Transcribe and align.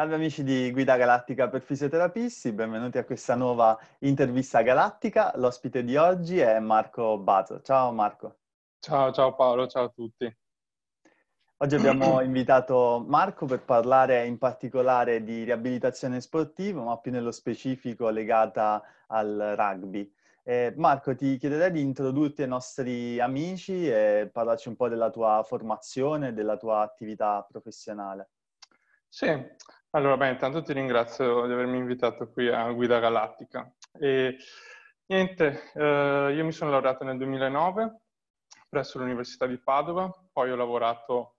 Salve 0.00 0.14
amici 0.14 0.42
di 0.42 0.72
Guida 0.72 0.96
Galattica 0.96 1.50
per 1.50 1.60
fisioterapisti, 1.60 2.52
benvenuti 2.52 2.96
a 2.96 3.04
questa 3.04 3.34
nuova 3.34 3.78
intervista 3.98 4.62
galattica. 4.62 5.30
L'ospite 5.36 5.84
di 5.84 5.94
oggi 5.96 6.38
è 6.38 6.58
Marco 6.58 7.18
Bazo. 7.18 7.60
Ciao 7.60 7.92
Marco. 7.92 8.38
Ciao, 8.78 9.12
ciao 9.12 9.34
Paolo, 9.34 9.66
ciao 9.66 9.84
a 9.84 9.88
tutti. 9.90 10.38
Oggi 11.58 11.74
abbiamo 11.74 12.18
invitato 12.24 13.04
Marco 13.06 13.44
per 13.44 13.62
parlare 13.62 14.24
in 14.24 14.38
particolare 14.38 15.22
di 15.22 15.44
riabilitazione 15.44 16.22
sportiva, 16.22 16.82
ma 16.82 16.96
più 16.96 17.10
nello 17.10 17.30
specifico 17.30 18.08
legata 18.08 18.82
al 19.08 19.52
rugby. 19.54 20.10
Eh, 20.42 20.72
Marco, 20.78 21.14
ti 21.14 21.36
chiederei 21.36 21.72
di 21.72 21.82
introdurti 21.82 22.40
ai 22.40 22.48
nostri 22.48 23.20
amici 23.20 23.86
e 23.86 24.30
parlarci 24.32 24.68
un 24.68 24.76
po' 24.76 24.88
della 24.88 25.10
tua 25.10 25.42
formazione 25.46 26.28
e 26.28 26.32
della 26.32 26.56
tua 26.56 26.80
attività 26.80 27.46
professionale. 27.46 28.30
Sì, 29.12 29.26
allora, 29.90 30.16
beh, 30.16 30.30
intanto 30.30 30.62
ti 30.62 30.72
ringrazio 30.72 31.46
di 31.46 31.52
avermi 31.52 31.78
invitato 31.78 32.30
qui 32.30 32.48
a 32.48 32.70
Guida 32.72 32.98
Galattica. 32.98 33.72
E 33.92 34.36
niente, 35.06 35.70
eh, 35.74 36.32
io 36.34 36.44
mi 36.44 36.52
sono 36.52 36.70
laureato 36.70 37.04
nel 37.04 37.16
2009 37.16 38.00
presso 38.70 38.98
l'Università 38.98 39.46
di 39.46 39.58
Padova, 39.58 40.08
poi 40.32 40.52
ho 40.52 40.56
lavorato 40.56 41.38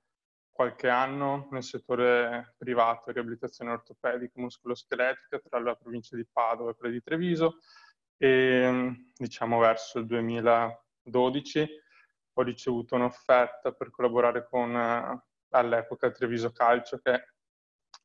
qualche 0.51 0.89
anno 0.89 1.47
nel 1.51 1.63
settore 1.63 2.55
privato, 2.57 3.11
riabilitazione 3.11 3.71
ortopedica, 3.71 4.41
muscoloscheletrica 4.41 5.39
tra 5.39 5.59
la 5.59 5.75
provincia 5.75 6.17
di 6.17 6.27
Padova 6.29 6.71
e 6.71 6.75
quella 6.75 6.93
di 6.93 7.01
Treviso 7.01 7.59
e 8.17 9.09
diciamo 9.15 9.59
verso 9.59 9.99
il 9.99 10.05
2012 10.05 11.67
ho 12.33 12.41
ricevuto 12.43 12.95
un'offerta 12.95 13.71
per 13.71 13.89
collaborare 13.89 14.45
con 14.47 14.75
eh, 14.75 15.23
all'epoca 15.51 16.11
Treviso 16.11 16.51
Calcio 16.51 16.99
che 16.99 17.29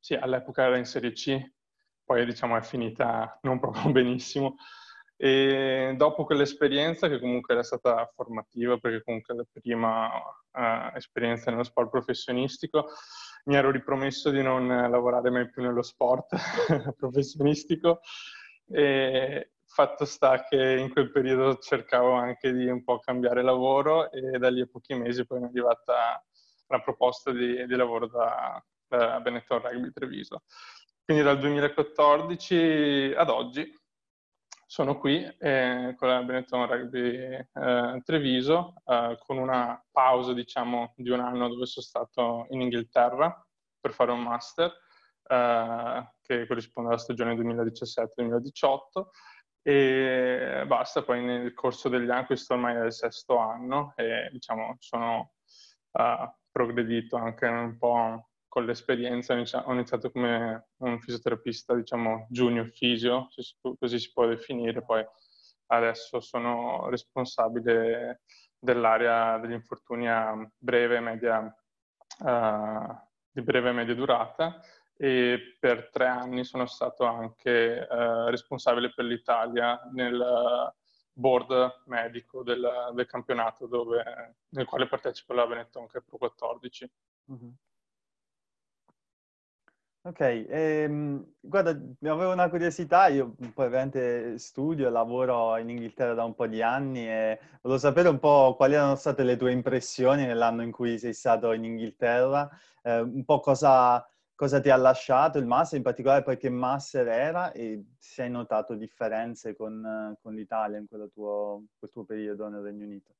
sì, 0.06 0.14
all'epoca 0.14 0.62
era 0.62 0.76
in 0.76 0.84
Serie 0.84 1.10
C, 1.10 1.36
poi 2.04 2.24
diciamo 2.24 2.56
è 2.56 2.62
finita 2.62 3.40
non 3.42 3.58
proprio 3.58 3.90
benissimo. 3.90 4.54
E 5.16 5.94
dopo 5.96 6.24
quell'esperienza, 6.24 7.08
che 7.08 7.18
comunque 7.18 7.54
era 7.54 7.64
stata 7.64 8.08
formativa, 8.14 8.78
perché 8.78 9.02
comunque 9.02 9.34
la 9.34 9.44
prima 9.52 10.06
uh, 10.06 10.94
esperienza 10.94 11.50
nello 11.50 11.64
sport 11.64 11.90
professionistico, 11.90 12.86
mi 13.46 13.56
ero 13.56 13.72
ripromesso 13.72 14.30
di 14.30 14.42
non 14.42 14.68
lavorare 14.68 15.28
mai 15.30 15.50
più 15.50 15.62
nello 15.62 15.82
sport 15.82 16.36
professionistico. 16.96 17.98
E 18.68 19.50
fatto 19.64 20.04
sta 20.04 20.44
che 20.44 20.76
in 20.76 20.92
quel 20.92 21.10
periodo 21.10 21.58
cercavo 21.58 22.12
anche 22.12 22.52
di 22.52 22.68
un 22.68 22.84
po' 22.84 23.00
cambiare 23.00 23.42
lavoro 23.42 24.12
e 24.12 24.38
da 24.38 24.50
lì 24.50 24.60
a 24.60 24.68
pochi 24.70 24.94
mesi 24.94 25.26
poi 25.26 25.40
mi 25.40 25.46
è 25.46 25.48
arrivata 25.48 26.24
la 26.68 26.80
proposta 26.80 27.32
di, 27.32 27.66
di 27.66 27.74
lavoro 27.74 28.06
da, 28.06 28.64
a 28.88 29.20
Benetton 29.20 29.60
Rugby 29.60 29.92
Treviso. 29.92 30.42
Quindi 31.04 31.22
dal 31.22 31.38
2014 31.38 33.14
ad 33.16 33.30
oggi 33.30 33.72
sono 34.68 34.98
qui 34.98 35.24
eh, 35.38 35.94
con 35.96 36.08
la 36.08 36.22
Benetton 36.22 36.66
Rugby 36.66 37.14
eh, 37.52 38.02
Treviso 38.04 38.74
eh, 38.84 39.16
con 39.24 39.38
una 39.38 39.80
pausa 39.92 40.32
diciamo 40.32 40.92
di 40.96 41.10
un 41.10 41.20
anno 41.20 41.48
dove 41.48 41.66
sono 41.66 41.86
stato 41.86 42.46
in 42.50 42.62
Inghilterra 42.62 43.46
per 43.80 43.92
fare 43.92 44.10
un 44.10 44.22
master 44.22 44.72
eh, 45.28 46.12
che 46.20 46.46
corrisponde 46.46 46.90
alla 46.90 46.98
stagione 46.98 47.34
2017-2018 47.34 48.82
e 49.68 50.62
basta, 50.64 51.02
poi 51.02 51.24
nel 51.24 51.52
corso 51.52 51.88
degli 51.88 52.08
anni, 52.08 52.26
questo 52.26 52.54
ormai 52.54 52.76
è 52.76 52.84
il 52.84 52.92
sesto 52.92 53.38
anno 53.38 53.94
e 53.96 54.28
diciamo 54.30 54.76
sono 54.78 55.32
uh, 55.90 56.32
progredito 56.52 57.16
anche 57.16 57.46
un 57.46 57.76
po' 57.76 58.28
con 58.56 58.64
l'esperienza 58.64 59.34
ho 59.34 59.72
iniziato 59.74 60.10
come 60.10 60.68
un 60.78 60.98
fisioterapista, 60.98 61.74
diciamo, 61.74 62.26
junior 62.30 62.70
fisio, 62.70 63.28
così 63.78 63.98
si 63.98 64.10
può 64.14 64.26
definire, 64.26 64.82
poi 64.82 65.04
adesso 65.66 66.20
sono 66.20 66.88
responsabile 66.88 68.22
dell'area 68.58 69.36
degli 69.36 69.52
infortuni 69.52 70.08
a 70.08 70.34
breve 70.56 71.00
media, 71.00 71.54
uh, 72.20 72.98
di 73.30 73.42
breve 73.42 73.68
e 73.68 73.72
media 73.72 73.94
durata 73.94 74.58
e 74.96 75.58
per 75.60 75.90
tre 75.90 76.06
anni 76.06 76.42
sono 76.42 76.64
stato 76.64 77.04
anche 77.04 77.86
uh, 77.86 78.28
responsabile 78.28 78.90
per 78.94 79.04
l'Italia 79.04 79.78
nel 79.92 80.72
board 81.12 81.82
medico 81.88 82.42
del, 82.42 82.90
del 82.94 83.06
campionato 83.06 83.66
dove, 83.66 84.36
nel 84.48 84.64
quale 84.64 84.88
partecipa 84.88 85.34
la 85.34 85.46
Benetton 85.46 85.88
che 85.88 85.98
è 85.98 86.02
Pro 86.02 86.16
14. 86.16 86.90
Mm-hmm. 87.32 87.50
Ok, 90.06 90.20
ehm, 90.20 91.32
guarda, 91.40 91.70
avevo 91.70 92.30
una 92.30 92.48
curiosità, 92.48 93.08
io 93.08 93.34
poi 93.52 93.66
ovviamente 93.66 94.38
studio 94.38 94.86
e 94.86 94.90
lavoro 94.90 95.56
in 95.56 95.68
Inghilterra 95.68 96.14
da 96.14 96.22
un 96.22 96.36
po' 96.36 96.46
di 96.46 96.62
anni 96.62 97.08
e 97.08 97.40
volevo 97.60 97.80
sapere 97.80 98.08
un 98.08 98.20
po' 98.20 98.54
quali 98.56 98.74
erano 98.74 98.94
state 98.94 99.24
le 99.24 99.36
tue 99.36 99.50
impressioni 99.50 100.24
nell'anno 100.24 100.62
in 100.62 100.70
cui 100.70 100.96
sei 101.00 101.12
stato 101.12 101.50
in 101.50 101.64
Inghilterra, 101.64 102.48
eh, 102.82 103.00
un 103.00 103.24
po' 103.24 103.40
cosa, 103.40 104.08
cosa, 104.36 104.60
ti 104.60 104.70
ha 104.70 104.76
lasciato 104.76 105.38
il 105.38 105.46
master, 105.46 105.78
in 105.78 105.82
particolare 105.84 106.22
poi 106.22 106.36
che 106.36 106.50
master 106.50 107.08
era 107.08 107.50
e 107.50 107.82
se 107.98 108.22
hai 108.22 108.30
notato 108.30 108.76
differenze 108.76 109.56
con, 109.56 110.16
con 110.22 110.34
l'Italia 110.34 110.78
in 110.78 110.86
tuo, 110.86 111.64
quel 111.80 111.90
tuo 111.90 112.04
periodo 112.04 112.48
nel 112.48 112.62
Regno 112.62 112.84
Unito. 112.84 113.12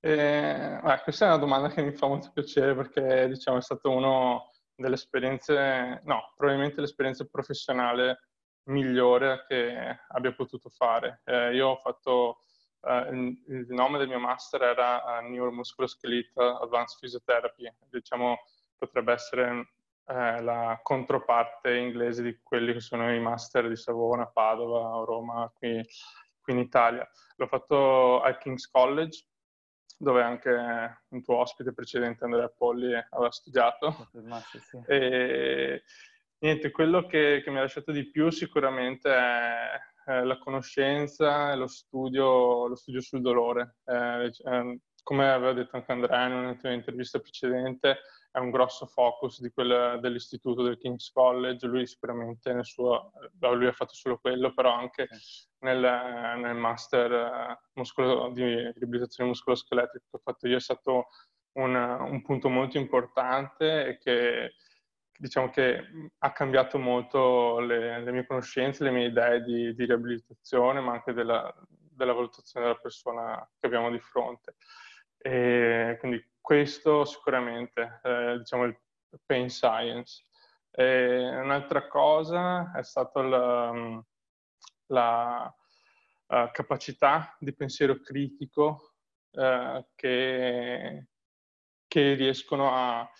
Eh, 0.00 0.80
questa 1.04 1.26
è 1.26 1.28
una 1.28 1.38
domanda 1.38 1.68
che 1.68 1.82
mi 1.82 1.92
fa 1.92 2.08
molto 2.08 2.32
piacere 2.32 2.74
perché 2.74 3.28
diciamo, 3.28 3.58
è 3.58 3.62
stato 3.62 3.90
uno 3.90 4.50
delle 4.80 4.94
esperienze, 4.94 6.00
no, 6.04 6.32
probabilmente 6.36 6.80
l'esperienza 6.80 7.26
professionale 7.26 8.30
migliore 8.64 9.44
che 9.46 10.00
abbia 10.08 10.32
potuto 10.32 10.70
fare. 10.70 11.20
Eh, 11.24 11.54
io 11.54 11.68
ho 11.68 11.76
fatto, 11.76 12.44
eh, 12.82 13.08
il, 13.10 13.66
nome 13.68 13.98
del 13.98 14.08
mio 14.08 14.18
master 14.18 14.62
era 14.62 15.18
uh, 15.18 15.28
Neuromusculoskeletal 15.28 16.62
Advanced 16.62 16.98
Physiotherapy, 16.98 17.72
diciamo 17.90 18.38
potrebbe 18.78 19.12
essere 19.12 19.72
eh, 20.06 20.40
la 20.40 20.80
controparte 20.82 21.76
inglese 21.76 22.22
di 22.22 22.40
quelli 22.42 22.72
che 22.72 22.80
sono 22.80 23.14
i 23.14 23.20
master 23.20 23.68
di 23.68 23.76
Savona, 23.76 24.26
Padova 24.26 25.04
Roma 25.04 25.50
qui, 25.54 25.84
qui 26.40 26.52
in 26.54 26.58
Italia. 26.58 27.06
L'ho 27.36 27.46
fatto 27.46 28.22
al 28.22 28.38
King's 28.38 28.68
College 28.70 29.26
dove 29.98 30.22
anche 30.22 30.50
un 31.08 31.22
tuo 31.22 31.36
ospite 31.36 31.72
precedente, 31.72 32.24
Andrea 32.24 32.48
Polli, 32.48 32.92
aveva 33.10 33.30
studiato. 33.30 34.08
Sì. 34.50 34.80
E 34.86 35.82
niente, 36.38 36.70
quello 36.70 37.06
che, 37.06 37.42
che, 37.44 37.50
mi 37.50 37.58
ha 37.58 37.62
lasciato 37.62 37.92
di 37.92 38.10
più 38.10 38.30
sicuramente 38.30 39.10
è, 39.10 39.80
è 40.04 40.22
la 40.22 40.38
conoscenza 40.38 41.52
e 41.52 41.56
lo 41.56 41.66
studio, 41.66 42.66
lo 42.66 42.76
studio 42.76 43.00
sul 43.00 43.20
dolore. 43.20 43.76
Eh, 43.84 44.30
eh, 44.44 44.80
come 45.02 45.30
aveva 45.30 45.52
detto 45.52 45.76
anche 45.76 45.92
Andrea 45.92 46.26
in 46.26 46.58
un'intervista 46.62 47.18
precedente, 47.18 47.98
è 48.32 48.38
un 48.38 48.50
grosso 48.50 48.86
focus 48.86 49.40
di 49.40 49.50
quel, 49.50 49.98
dell'istituto 50.00 50.62
del 50.62 50.78
King's 50.78 51.10
College, 51.10 51.66
lui 51.66 51.86
sicuramente 51.86 52.52
nel 52.52 52.64
suo, 52.64 53.12
lui 53.40 53.66
ha 53.66 53.72
fatto 53.72 53.94
solo 53.94 54.18
quello, 54.18 54.54
però 54.54 54.72
anche 54.72 55.08
nel, 55.60 55.80
nel 55.80 56.54
master 56.54 57.12
eh, 57.12 57.58
muscolo, 57.74 58.30
di 58.30 58.44
riabilitazione 58.44 59.30
muscoloscheletrica 59.30 60.04
che 60.08 60.16
ho 60.16 60.20
fatto 60.22 60.46
io 60.46 60.56
è 60.56 60.60
stato 60.60 61.08
un, 61.52 61.74
un 61.74 62.22
punto 62.22 62.48
molto 62.48 62.78
importante 62.78 63.86
e 63.86 63.98
che 63.98 64.54
diciamo 65.18 65.50
che 65.50 66.12
ha 66.18 66.32
cambiato 66.32 66.78
molto 66.78 67.58
le, 67.58 68.00
le, 68.02 68.12
mie 68.12 68.26
conoscenze, 68.26 68.84
le 68.84 68.90
mie 68.90 69.06
idee 69.06 69.42
di, 69.42 69.74
di 69.74 69.84
riabilitazione, 69.84 70.80
ma 70.80 70.92
anche 70.92 71.12
della, 71.12 71.52
della, 71.68 72.12
valutazione 72.14 72.66
della 72.66 72.78
persona 72.78 73.50
che 73.58 73.66
abbiamo 73.66 73.90
di 73.90 73.98
fronte. 73.98 74.54
E 75.18 75.96
quindi 75.98 76.29
questo 76.40 77.04
sicuramente, 77.04 78.00
eh, 78.02 78.38
diciamo 78.38 78.64
il 78.64 78.78
pain 79.24 79.48
science. 79.48 80.24
E 80.70 81.28
un'altra 81.40 81.88
cosa 81.88 82.72
è 82.72 82.82
stata 82.82 83.22
la, 83.22 84.02
la 84.86 85.54
uh, 86.26 86.50
capacità 86.52 87.36
di 87.40 87.52
pensiero 87.54 88.00
critico 88.00 88.94
uh, 89.32 89.84
che, 89.94 91.08
che, 91.86 92.14
riescono 92.14 92.72
a, 92.72 93.10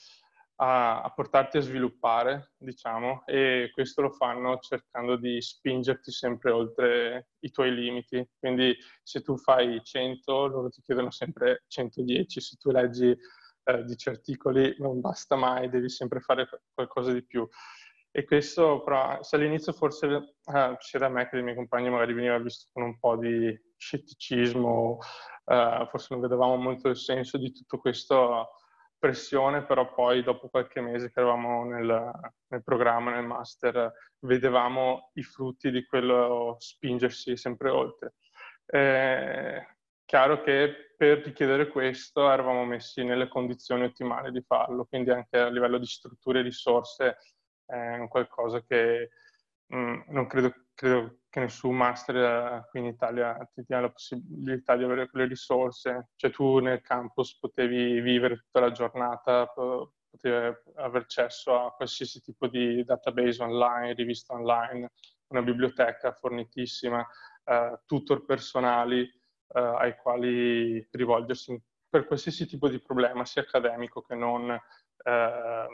a, 0.63 1.01
a, 1.01 1.11
portarti 1.11 1.57
a 1.57 1.63
sviluppare, 1.63 2.53
diciamo, 2.59 3.25
e 3.25 3.71
questo 3.73 4.03
lo 4.03 4.11
fanno 4.11 4.59
cercando 4.59 5.17
di 5.17 5.41
spingerti 5.41 6.13
sempre 6.13 6.51
oltre 6.51 7.31
i 7.41 7.51
tuoi 7.51 7.75
limiti. 7.75 8.29
Quindi 8.39 8.77
se 9.03 9.23
tu 9.23 9.39
fai 9.39 9.81
100, 9.83 10.47
loro 10.47 10.69
ti 10.69 10.83
chiedono 10.83 11.11
sempre 11.11 11.65
110, 11.67 12.41
se 12.41 12.57
tu 12.57 12.71
leggi 12.71 13.17
eh, 13.65 13.85
10 13.85 14.09
articoli 14.11 14.75
non 14.79 15.01
basta 15.01 15.35
mai, 15.35 15.71
devi 15.71 15.89
sempre 15.89 16.21
fare 16.21 16.47
qualcosa 16.75 17.13
di 17.13 17.25
più. 17.25 17.49
E 18.13 18.25
questo, 18.25 18.83
però, 18.83 19.23
se 19.23 19.37
all'inizio 19.37 19.73
forse 19.73 20.07
eh, 20.07 20.77
sia 20.79 20.99
da 20.99 21.09
me 21.09 21.25
che 21.25 21.37
dai 21.37 21.43
miei 21.43 21.57
compagni 21.57 21.89
magari 21.89 22.13
veniva 22.13 22.39
visto 22.39 22.69
con 22.73 22.83
un 22.83 22.99
po' 22.99 23.17
di 23.17 23.59
scetticismo, 23.77 24.99
eh, 25.47 25.87
forse 25.89 26.09
non 26.11 26.21
vedevamo 26.21 26.57
molto 26.57 26.89
il 26.89 26.97
senso 26.97 27.39
di 27.39 27.51
tutto 27.51 27.79
questo 27.79 28.49
pressione, 29.01 29.65
però 29.65 29.93
poi 29.93 30.23
dopo 30.23 30.49
qualche 30.49 30.81
mese 30.81 31.11
che 31.11 31.19
eravamo 31.19 31.65
nel, 31.65 32.13
nel 32.49 32.63
programma, 32.63 33.11
nel 33.11 33.25
master, 33.25 33.93
vedevamo 34.21 35.11
i 35.15 35.23
frutti 35.25 35.71
di 35.71 35.85
quello 35.85 36.57
spingersi 36.61 37.37
sempre 37.37 37.71
oltre. 37.71 38.15
Eh, 38.67 39.67
chiaro 40.05 40.43
che 40.43 40.95
per 40.97 41.23
richiedere 41.23 41.69
questo 41.69 42.31
eravamo 42.31 42.65
messi 42.65 43.03
nelle 43.03 43.27
condizioni 43.27 43.85
ottimali 43.85 44.31
di 44.31 44.43
farlo, 44.43 44.85
quindi 44.85 45.11
anche 45.11 45.39
a 45.39 45.49
livello 45.49 45.79
di 45.79 45.87
strutture 45.87 46.41
e 46.41 46.43
risorse 46.43 47.17
è 47.65 47.95
un 47.97 48.09
qualcosa 48.09 48.63
che 48.63 49.11
mh, 49.67 49.77
mm, 49.77 50.01
non 50.09 50.27
credo, 50.27 50.53
credo, 50.81 51.19
che 51.29 51.41
nessun 51.41 51.77
master 51.77 52.17
eh, 52.17 52.67
qui 52.71 52.81
in 52.81 52.87
Italia 52.87 53.37
ti 53.53 53.63
dia 53.67 53.81
la 53.81 53.91
possibilità 53.91 54.77
di 54.77 54.85
avere 54.85 55.11
quelle 55.11 55.27
risorse. 55.27 56.09
Cioè 56.17 56.31
tu 56.31 56.59
nel 56.59 56.81
campus 56.81 57.39
potevi 57.39 58.01
vivere 58.01 58.37
tutta 58.37 58.61
la 58.61 58.71
giornata, 58.71 59.47
potevi 59.47 60.57
avere 60.77 61.05
accesso 61.05 61.67
a 61.67 61.75
qualsiasi 61.75 62.23
tipo 62.23 62.47
di 62.47 62.83
database 62.83 63.43
online, 63.43 63.93
rivista 63.93 64.33
online, 64.33 64.93
una 65.29 65.43
biblioteca 65.43 66.13
fornitissima, 66.13 67.07
uh, 67.45 67.79
tutor 67.85 68.25
personali 68.25 69.03
uh, 69.03 69.59
ai 69.59 69.97
quali 69.99 70.89
rivolgersi 70.93 71.63
per 71.91 72.07
qualsiasi 72.07 72.47
tipo 72.47 72.69
di 72.71 72.81
problema, 72.81 73.27
sia 73.27 73.43
accademico 73.43 74.01
che 74.01 74.15
non 74.15 74.49
uh, 74.49 75.69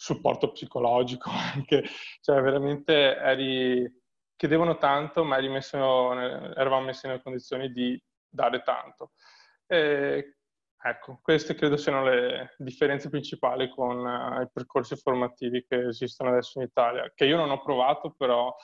supporto 0.00 0.50
psicologico, 0.50 1.28
anche, 1.54 1.84
cioè 2.22 2.40
veramente 2.40 3.16
eri, 3.16 4.02
chiedevano 4.34 4.78
tanto, 4.78 5.24
ma 5.24 5.36
eri 5.36 5.50
messo, 5.50 5.76
eravamo 5.76 6.86
messi 6.86 7.06
nelle 7.06 7.20
condizioni 7.22 7.70
di 7.70 8.02
dare 8.26 8.62
tanto. 8.62 9.12
E, 9.66 10.36
ecco, 10.82 11.20
queste 11.22 11.54
credo 11.54 11.76
siano 11.76 12.02
le 12.02 12.54
differenze 12.56 13.10
principali 13.10 13.68
con 13.68 13.98
uh, 13.98 14.40
i 14.40 14.48
percorsi 14.50 14.96
formativi 14.96 15.66
che 15.68 15.88
esistono 15.88 16.30
adesso 16.30 16.58
in 16.58 16.64
Italia, 16.64 17.12
che 17.14 17.26
io 17.26 17.36
non 17.36 17.50
ho 17.50 17.60
provato, 17.60 18.14
però 18.16 18.54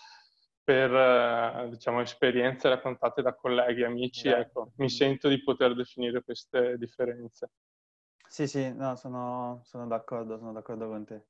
per 0.65 0.91
uh, 0.91 1.69
diciamo, 1.69 2.01
esperienze 2.01 2.71
raccontate 2.71 3.21
da 3.21 3.35
colleghi 3.35 3.85
amici, 3.85 4.29
ecco, 4.29 4.73
mi 4.77 4.89
sento 4.89 5.29
di 5.29 5.43
poter 5.43 5.75
definire 5.75 6.23
queste 6.25 6.79
differenze. 6.79 7.51
Sì, 8.37 8.47
sì, 8.47 8.71
no, 8.71 8.97
sono, 8.97 9.63
sono 9.65 9.87
d'accordo, 9.87 10.37
sono 10.37 10.53
d'accordo 10.53 10.89
con 10.89 11.07
te. 11.07 11.23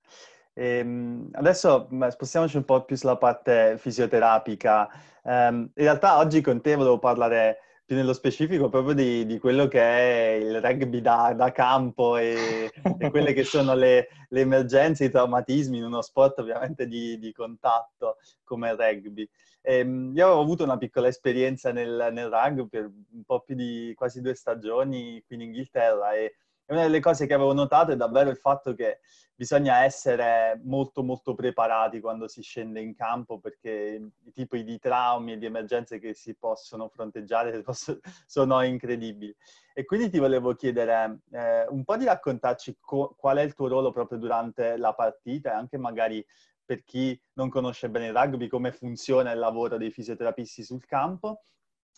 Ehm, 0.54 1.28
adesso 1.34 1.88
spostiamoci 2.10 2.56
un 2.56 2.64
po' 2.64 2.84
più 2.84 2.96
sulla 2.96 3.16
parte 3.16 3.76
fisioterapica. 3.78 4.88
Ehm, 5.22 5.70
in 5.72 5.84
realtà 5.84 6.18
oggi 6.18 6.40
con 6.40 6.60
te 6.60 6.74
volevo 6.74 6.98
parlare 6.98 7.58
più 7.84 7.94
nello 7.94 8.12
specifico 8.12 8.68
proprio 8.68 8.92
di, 8.92 9.24
di 9.24 9.38
quello 9.38 9.68
che 9.68 9.80
è 9.80 10.32
il 10.32 10.60
rugby 10.60 11.00
da, 11.00 11.32
da 11.32 11.52
campo 11.52 12.16
e, 12.16 12.72
e, 12.98 13.10
quelle 13.10 13.32
che 13.32 13.44
sono 13.44 13.76
le, 13.76 14.08
le, 14.30 14.40
emergenze, 14.40 15.04
i 15.04 15.10
traumatismi 15.10 15.78
in 15.78 15.84
uno 15.84 16.02
sport 16.02 16.40
ovviamente 16.40 16.88
di, 16.88 17.20
di 17.20 17.32
contatto 17.32 18.16
come 18.42 18.70
il 18.70 18.76
rugby. 18.76 19.30
Ehm, 19.62 20.12
io 20.12 20.26
avevo 20.26 20.40
avuto 20.40 20.64
una 20.64 20.76
piccola 20.76 21.06
esperienza 21.06 21.70
nel, 21.70 22.08
nel 22.10 22.28
rugby 22.28 22.66
per 22.66 22.90
un 23.12 23.22
po' 23.24 23.42
più 23.42 23.54
di 23.54 23.92
quasi 23.94 24.20
due 24.20 24.34
stagioni 24.34 25.22
qui 25.24 25.36
in 25.36 25.42
Inghilterra 25.42 26.12
e 26.12 26.34
e 26.66 26.72
una 26.74 26.82
delle 26.82 27.00
cose 27.00 27.26
che 27.26 27.34
avevo 27.34 27.52
notato 27.52 27.92
è 27.92 27.96
davvero 27.96 28.28
il 28.28 28.36
fatto 28.36 28.74
che 28.74 28.98
bisogna 29.36 29.84
essere 29.84 30.60
molto 30.64 31.02
molto 31.02 31.34
preparati 31.34 32.00
quando 32.00 32.26
si 32.26 32.42
scende 32.42 32.80
in 32.80 32.94
campo 32.94 33.38
perché 33.38 34.10
i 34.24 34.32
tipi 34.32 34.64
di 34.64 34.78
traumi 34.78 35.34
e 35.34 35.38
di 35.38 35.46
emergenze 35.46 36.00
che 36.00 36.14
si 36.14 36.34
possono 36.34 36.88
fronteggiare 36.88 37.62
sono 38.26 38.62
incredibili. 38.62 39.34
E 39.74 39.84
quindi 39.84 40.10
ti 40.10 40.18
volevo 40.18 40.54
chiedere 40.54 41.20
eh, 41.30 41.66
un 41.68 41.84
po' 41.84 41.96
di 41.96 42.06
raccontarci 42.06 42.78
co- 42.80 43.14
qual 43.16 43.36
è 43.36 43.42
il 43.42 43.54
tuo 43.54 43.68
ruolo 43.68 43.92
proprio 43.92 44.18
durante 44.18 44.76
la 44.76 44.92
partita 44.92 45.52
e 45.52 45.54
anche 45.54 45.78
magari 45.78 46.24
per 46.64 46.82
chi 46.82 47.18
non 47.34 47.48
conosce 47.48 47.88
bene 47.88 48.08
il 48.08 48.14
rugby 48.14 48.48
come 48.48 48.72
funziona 48.72 49.30
il 49.30 49.38
lavoro 49.38 49.76
dei 49.76 49.92
fisioterapisti 49.92 50.64
sul 50.64 50.84
campo 50.84 51.44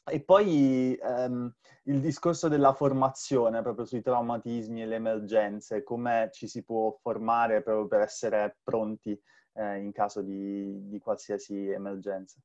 e 0.09 0.23
poi 0.23 0.95
ehm, 0.95 1.53
il 1.85 2.01
discorso 2.01 2.49
della 2.49 2.73
formazione 2.73 3.63
proprio 3.63 3.85
sui 3.85 4.03
traumatismi 4.03 4.83
e 4.83 4.87
le 4.87 4.97
emergenze, 4.97 5.83
come 5.83 6.29
ci 6.33 6.47
si 6.47 6.65
può 6.65 6.97
formare 7.01 7.63
proprio 7.63 7.87
per 7.87 8.01
essere 8.01 8.59
pronti 8.63 9.19
eh, 9.55 9.79
in 9.79 9.93
caso 9.93 10.23
di, 10.23 10.89
di, 10.89 10.99
qualsiasi 10.99 11.69
emergenza. 11.69 12.39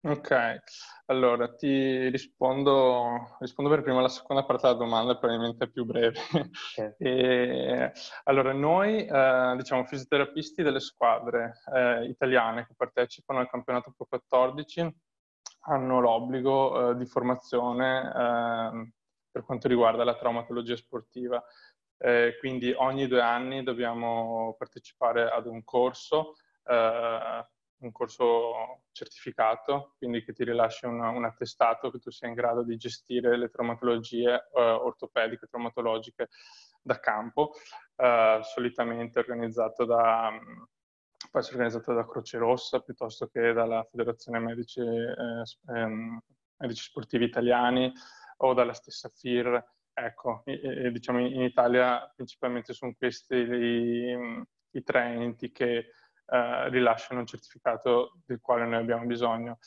Ok, 0.00 0.62
allora 1.06 1.52
ti 1.54 2.08
rispondo, 2.08 3.36
rispondo 3.40 3.68
per 3.68 3.82
prima 3.82 3.98
alla 3.98 4.08
seconda 4.08 4.44
parte 4.44 4.68
della 4.68 4.78
domanda, 4.78 5.18
probabilmente 5.18 5.64
è 5.64 5.68
più 5.68 5.84
breve. 5.84 6.20
Okay. 6.72 6.94
e, 6.98 7.92
allora, 8.24 8.52
noi, 8.52 9.04
eh, 9.04 9.54
diciamo, 9.56 9.84
fisioterapisti 9.84 10.62
delle 10.62 10.78
squadre 10.78 11.62
eh, 11.74 12.04
italiane 12.06 12.66
che 12.66 12.74
partecipano 12.76 13.40
al 13.40 13.50
campionato 13.50 13.92
Pro 13.96 14.06
14, 14.08 14.94
hanno 15.68 16.00
l'obbligo 16.00 16.90
eh, 16.90 16.96
di 16.96 17.06
formazione 17.06 18.00
eh, 18.00 18.92
per 19.30 19.44
quanto 19.44 19.68
riguarda 19.68 20.04
la 20.04 20.16
traumatologia 20.16 20.76
sportiva. 20.76 21.42
Eh, 22.00 22.36
quindi 22.38 22.72
ogni 22.76 23.06
due 23.06 23.20
anni 23.20 23.62
dobbiamo 23.62 24.54
partecipare 24.56 25.28
ad 25.28 25.46
un 25.46 25.62
corso, 25.64 26.36
eh, 26.64 27.46
un 27.80 27.92
corso 27.92 28.82
certificato, 28.92 29.94
quindi 29.98 30.24
che 30.24 30.32
ti 30.32 30.44
rilasci 30.44 30.86
un, 30.86 31.00
un, 31.00 31.24
attestato 31.24 31.90
che 31.90 31.98
tu 31.98 32.10
sia 32.10 32.28
in 32.28 32.34
grado 32.34 32.62
di 32.64 32.76
gestire 32.76 33.36
le 33.36 33.50
traumatologie 33.50 34.48
eh, 34.52 34.60
ortopediche, 34.60 35.46
traumatologiche 35.46 36.28
da 36.80 36.98
campo, 37.00 37.52
solitamente 38.42 39.18
organizzato 39.18 39.84
da 39.84 40.30
può 41.30 41.40
essere 41.40 41.56
organizzata 41.56 41.92
da 41.92 42.06
Croce 42.06 42.38
Rossa 42.38 42.80
piuttosto 42.80 43.28
che 43.28 43.52
dalla 43.52 43.86
Federazione 43.90 44.38
Medici, 44.38 44.80
eh, 44.80 45.42
ehm, 45.74 46.20
Medici 46.56 46.82
Sportivi 46.82 47.24
Italiani 47.24 47.92
o 48.38 48.54
dalla 48.54 48.72
stessa 48.72 49.08
FIR. 49.08 49.62
Ecco, 49.92 50.42
e, 50.44 50.60
e, 50.62 50.90
diciamo 50.92 51.18
in 51.20 51.42
Italia 51.42 52.10
principalmente 52.14 52.72
sono 52.72 52.94
questi 52.96 53.34
i, 53.34 54.44
i 54.70 54.82
tre 54.84 55.04
enti 55.06 55.50
che 55.50 55.90
eh, 56.26 56.68
rilasciano 56.68 57.20
un 57.20 57.26
certificato 57.26 58.18
del 58.24 58.40
quale 58.40 58.64
noi 58.64 58.80
abbiamo 58.80 59.06
bisogno. 59.06 59.58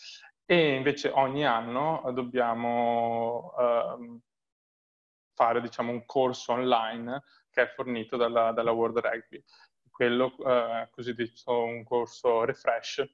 E 0.46 0.76
invece 0.76 1.10
ogni 1.10 1.46
anno 1.46 2.02
dobbiamo 2.14 3.54
eh, 3.58 4.20
fare 5.34 5.62
diciamo, 5.62 5.92
un 5.92 6.06
corso 6.06 6.54
online 6.54 7.24
che 7.50 7.64
è 7.64 7.68
fornito 7.68 8.16
dalla, 8.18 8.52
dalla 8.52 8.72
World 8.72 9.00
Rugby 9.00 9.44
quello 9.92 10.36
eh, 10.46 10.90
cosiddetto 10.92 11.64
un 11.64 11.84
corso 11.84 12.46
refresh, 12.46 13.08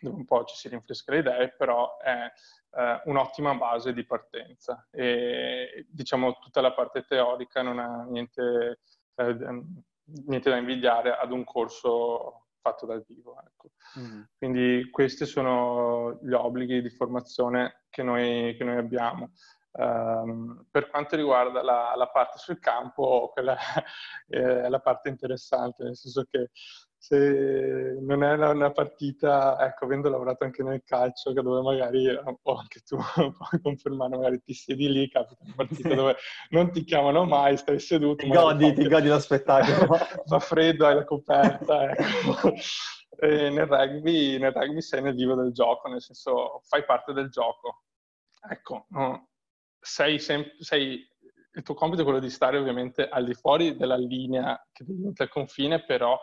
dove 0.00 0.16
un 0.16 0.24
po' 0.24 0.44
ci 0.44 0.56
si 0.56 0.68
rinfresca 0.68 1.12
le 1.12 1.18
idee, 1.18 1.54
però 1.56 1.96
è 1.98 2.30
eh, 2.72 3.02
un'ottima 3.04 3.54
base 3.54 3.92
di 3.92 4.04
partenza. 4.04 4.86
E 4.90 5.86
diciamo 5.88 6.38
tutta 6.38 6.60
la 6.60 6.72
parte 6.72 7.04
teorica 7.04 7.62
non 7.62 7.78
ha 7.78 8.04
niente, 8.04 8.80
eh, 9.14 9.62
niente 10.04 10.50
da 10.50 10.56
invidiare 10.56 11.16
ad 11.16 11.32
un 11.32 11.44
corso 11.44 12.46
fatto 12.60 12.86
dal 12.86 13.04
vivo. 13.06 13.40
Ecco. 13.44 13.70
Mm. 13.98 14.22
Quindi 14.36 14.88
questi 14.90 15.26
sono 15.26 16.18
gli 16.22 16.32
obblighi 16.32 16.82
di 16.82 16.90
formazione 16.90 17.84
che 17.88 18.02
noi, 18.02 18.54
che 18.56 18.64
noi 18.64 18.76
abbiamo. 18.76 19.32
Um, 19.72 20.66
per 20.68 20.90
quanto 20.90 21.14
riguarda 21.14 21.62
la, 21.62 21.92
la, 21.94 22.08
parte 22.08 22.38
sul 22.38 22.58
campo, 22.58 23.30
quella 23.32 23.56
è 24.26 24.68
la 24.68 24.80
parte 24.80 25.08
interessante, 25.08 25.84
nel 25.84 25.96
senso 25.96 26.26
che 26.28 26.50
se 27.02 27.96
non 27.98 28.22
è 28.22 28.34
una 28.34 28.70
partita, 28.72 29.56
ecco, 29.58 29.86
avendo 29.86 30.10
lavorato 30.10 30.44
anche 30.44 30.62
nel 30.62 30.82
calcio, 30.84 31.32
dove 31.32 31.62
magari, 31.62 32.06
o 32.08 32.54
anche 32.54 32.80
tu 32.80 32.98
puoi 33.14 33.60
confermare, 33.62 34.16
magari 34.16 34.42
ti 34.42 34.52
siedi 34.52 34.92
lì, 34.92 35.08
capita 35.08 35.42
una 35.42 35.54
partita 35.56 35.94
dove 35.94 36.16
non 36.50 36.70
ti 36.70 36.84
chiamano 36.84 37.24
mai, 37.24 37.56
stai 37.56 37.78
seduto. 37.80 38.22
Ti 38.22 38.28
godi, 38.28 38.74
ti 38.74 38.86
godi 38.86 39.08
lo 39.08 39.18
spettacolo. 39.18 39.96
fa 40.26 40.38
freddo, 40.40 40.86
hai 40.86 40.96
la 40.96 41.04
coperta, 41.04 41.90
ecco. 41.90 42.52
nel 43.20 43.66
rugby, 43.66 44.38
nel 44.38 44.52
rugby 44.52 44.82
sei 44.82 45.00
nel 45.00 45.14
vivo 45.14 45.34
del 45.34 45.52
gioco, 45.52 45.88
nel 45.88 46.02
senso 46.02 46.60
fai 46.64 46.84
parte 46.84 47.14
del 47.14 47.30
gioco. 47.30 47.84
Ecco, 48.42 48.84
no, 48.90 49.29
sei, 49.80 50.18
sem- 50.18 50.56
sei, 50.58 51.08
il 51.52 51.62
tuo 51.62 51.74
compito 51.74 52.02
è 52.02 52.04
quello 52.04 52.20
di 52.20 52.30
stare 52.30 52.58
ovviamente 52.58 53.08
al 53.08 53.24
di 53.24 53.34
fuori 53.34 53.76
della 53.76 53.96
linea 53.96 54.62
che 54.70 54.84
diventa 54.84 55.24
il 55.24 55.30
confine, 55.30 55.84
però 55.84 56.20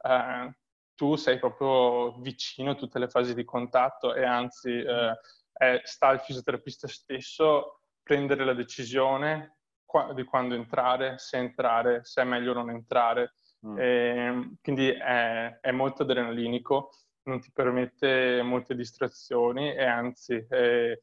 eh, 0.00 0.56
tu 0.94 1.16
sei 1.16 1.38
proprio 1.38 2.18
vicino 2.20 2.72
a 2.72 2.74
tutte 2.74 2.98
le 2.98 3.08
fasi 3.08 3.34
di 3.34 3.44
contatto 3.44 4.14
e 4.14 4.24
anzi 4.24 4.70
eh, 4.70 5.18
è, 5.52 5.80
sta 5.84 6.08
al 6.08 6.20
fisioterapista 6.20 6.88
stesso 6.88 7.80
prendere 8.02 8.44
la 8.44 8.54
decisione 8.54 9.58
qua- 9.84 10.12
di 10.12 10.24
quando 10.24 10.54
entrare, 10.54 11.18
se 11.18 11.36
entrare, 11.36 12.04
se 12.04 12.22
è 12.22 12.24
meglio 12.24 12.52
non 12.52 12.70
entrare. 12.70 13.34
Mm. 13.66 13.78
E, 13.78 14.50
quindi 14.62 14.88
è, 14.90 15.58
è, 15.60 15.70
molto 15.70 16.02
adrenalinico, 16.02 16.90
non 17.24 17.40
ti 17.40 17.50
permette 17.52 18.42
molte 18.42 18.74
distrazioni 18.74 19.72
e 19.74 19.84
anzi... 19.84 20.44
È, 20.48 20.98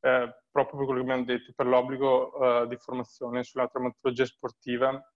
eh, 0.00 0.34
proprio 0.54 0.76
per 0.76 0.86
quello 0.86 1.02
che 1.02 1.10
abbiamo 1.10 1.24
detto, 1.24 1.52
per 1.52 1.66
l'obbligo 1.66 2.32
uh, 2.32 2.66
di 2.68 2.76
formazione 2.76 3.42
sulla 3.42 3.66
traumatologia 3.66 4.24
sportiva, 4.24 5.12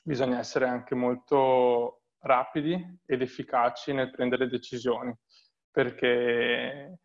bisogna 0.00 0.38
essere 0.38 0.68
anche 0.68 0.94
molto 0.94 2.02
rapidi 2.20 3.00
ed 3.04 3.20
efficaci 3.20 3.92
nel 3.92 4.12
prendere 4.12 4.46
decisioni, 4.46 5.12
perché, 5.72 7.00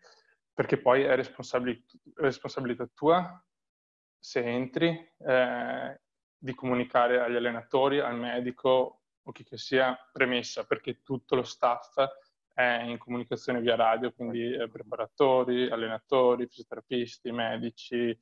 perché 0.54 0.80
poi 0.80 1.02
è 1.02 1.16
responsabilità 1.16 2.88
tua, 2.94 3.44
se 4.20 4.44
entri, 4.44 5.12
eh, 5.18 6.02
di 6.38 6.54
comunicare 6.54 7.20
agli 7.20 7.36
allenatori, 7.36 8.00
al 8.00 8.16
medico 8.16 9.06
o 9.24 9.32
chi 9.32 9.44
che 9.44 9.58
sia, 9.58 9.98
premessa, 10.12 10.66
perché 10.66 11.02
tutto 11.02 11.34
lo 11.34 11.44
staff 11.44 11.96
è 12.54 12.84
in 12.84 12.98
comunicazione 12.98 13.62
via 13.62 13.76
radio, 13.76 14.12
quindi 14.12 14.54
eh, 14.54 14.70
preparatori, 14.70 15.70
allenatori, 15.70 16.48
fisioterapisti, 16.48 17.32
medici, 17.32 18.18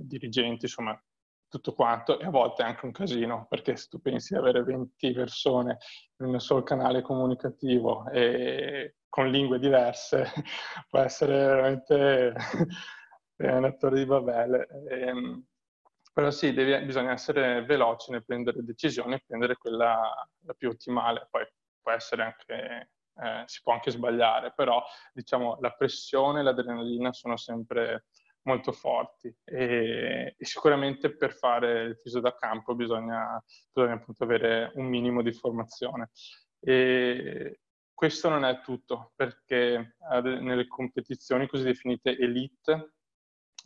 dirigenti, 0.00 0.64
insomma 0.64 1.00
tutto 1.48 1.72
quanto 1.72 2.18
e 2.18 2.26
a 2.26 2.30
volte 2.30 2.62
è 2.62 2.66
anche 2.66 2.84
un 2.84 2.92
casino 2.92 3.46
perché 3.48 3.76
se 3.76 3.86
tu 3.88 4.00
pensi 4.00 4.34
di 4.34 4.38
avere 4.38 4.62
20 4.62 5.12
persone 5.12 5.78
in 6.18 6.26
un 6.26 6.40
solo 6.40 6.62
canale 6.62 7.00
comunicativo 7.00 8.08
e 8.10 8.96
con 9.08 9.30
lingue 9.30 9.58
diverse 9.58 10.30
può 10.88 11.00
essere 11.00 11.34
veramente 11.34 12.34
un 13.38 13.64
attore 13.64 13.98
di 13.98 14.06
Babele. 14.06 14.68
E, 14.88 15.00
ehm, 15.00 15.44
però 16.12 16.30
sì, 16.30 16.52
devi, 16.52 16.84
bisogna 16.84 17.12
essere 17.12 17.64
veloci 17.64 18.10
nel 18.10 18.24
prendere 18.24 18.62
decisioni 18.64 19.14
e 19.14 19.22
prendere 19.26 19.56
quella 19.56 20.00
la 20.44 20.54
più 20.54 20.68
ottimale. 20.68 21.28
Poi 21.30 21.46
può 21.88 21.92
essere 21.92 22.22
anche, 22.22 22.90
eh, 23.16 23.42
si 23.46 23.60
può 23.62 23.72
anche 23.72 23.90
sbagliare, 23.90 24.52
però 24.54 24.82
diciamo 25.12 25.56
la 25.60 25.70
pressione 25.70 26.40
e 26.40 26.42
l'adrenalina 26.42 27.12
sono 27.12 27.36
sempre 27.38 28.04
molto 28.42 28.72
forti 28.72 29.34
e, 29.44 30.34
e, 30.38 30.44
sicuramente 30.44 31.14
per 31.14 31.32
fare 31.32 31.82
il 31.82 31.96
fisio 31.96 32.20
da 32.20 32.34
campo 32.34 32.74
bisogna, 32.74 33.42
bisogna 33.72 33.94
appunto 33.94 34.24
avere 34.24 34.70
un 34.74 34.86
minimo 34.86 35.22
di 35.22 35.32
formazione. 35.32 36.10
E 36.60 37.60
questo 37.92 38.28
non 38.28 38.44
è 38.44 38.60
tutto 38.60 39.12
perché 39.16 39.96
nelle 40.22 40.66
competizioni 40.66 41.48
così 41.48 41.64
definite 41.64 42.16
elite 42.16 42.97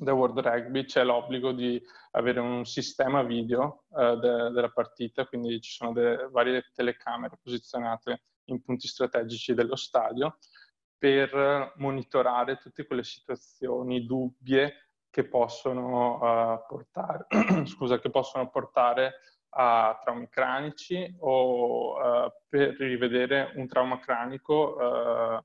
da 0.02 0.12
World 0.12 0.38
Rugby 0.38 0.85
c'è 0.85 1.04
l'obbligo 1.04 1.52
di 1.52 1.80
avere 2.12 2.40
un 2.40 2.64
sistema 2.64 3.23
video 3.23 3.85
uh, 3.88 4.16
de- 4.18 4.50
della 4.50 4.71
partita, 4.71 5.26
quindi 5.26 5.61
ci 5.61 5.73
sono 5.73 5.92
de- 5.92 6.28
varie 6.30 6.71
telecamere 6.75 7.38
posizionate 7.42 8.23
in 8.47 8.62
punti 8.62 8.88
strategici 8.88 9.54
dello 9.54 9.76
stadio 9.76 10.38
per 10.99 11.73
monitorare 11.76 12.59
tutte 12.59 12.87
quelle 12.87 13.04
situazioni 13.04 14.04
dubbie 14.04 14.88
che 15.11 15.28
possono, 15.28 16.14
uh, 16.14 16.66
portare, 16.66 17.26
scusa, 17.66 17.99
che 17.99 18.11
possono 18.11 18.49
portare 18.50 19.14
a 19.54 20.00
traumi 20.02 20.28
cranici 20.28 21.14
o 21.18 21.94
uh, 21.94 22.32
per 22.49 22.76
rivedere 22.78 23.52
un 23.56 23.66
trauma 23.66 23.99
cranico 23.99 24.76
uh, 24.76 25.42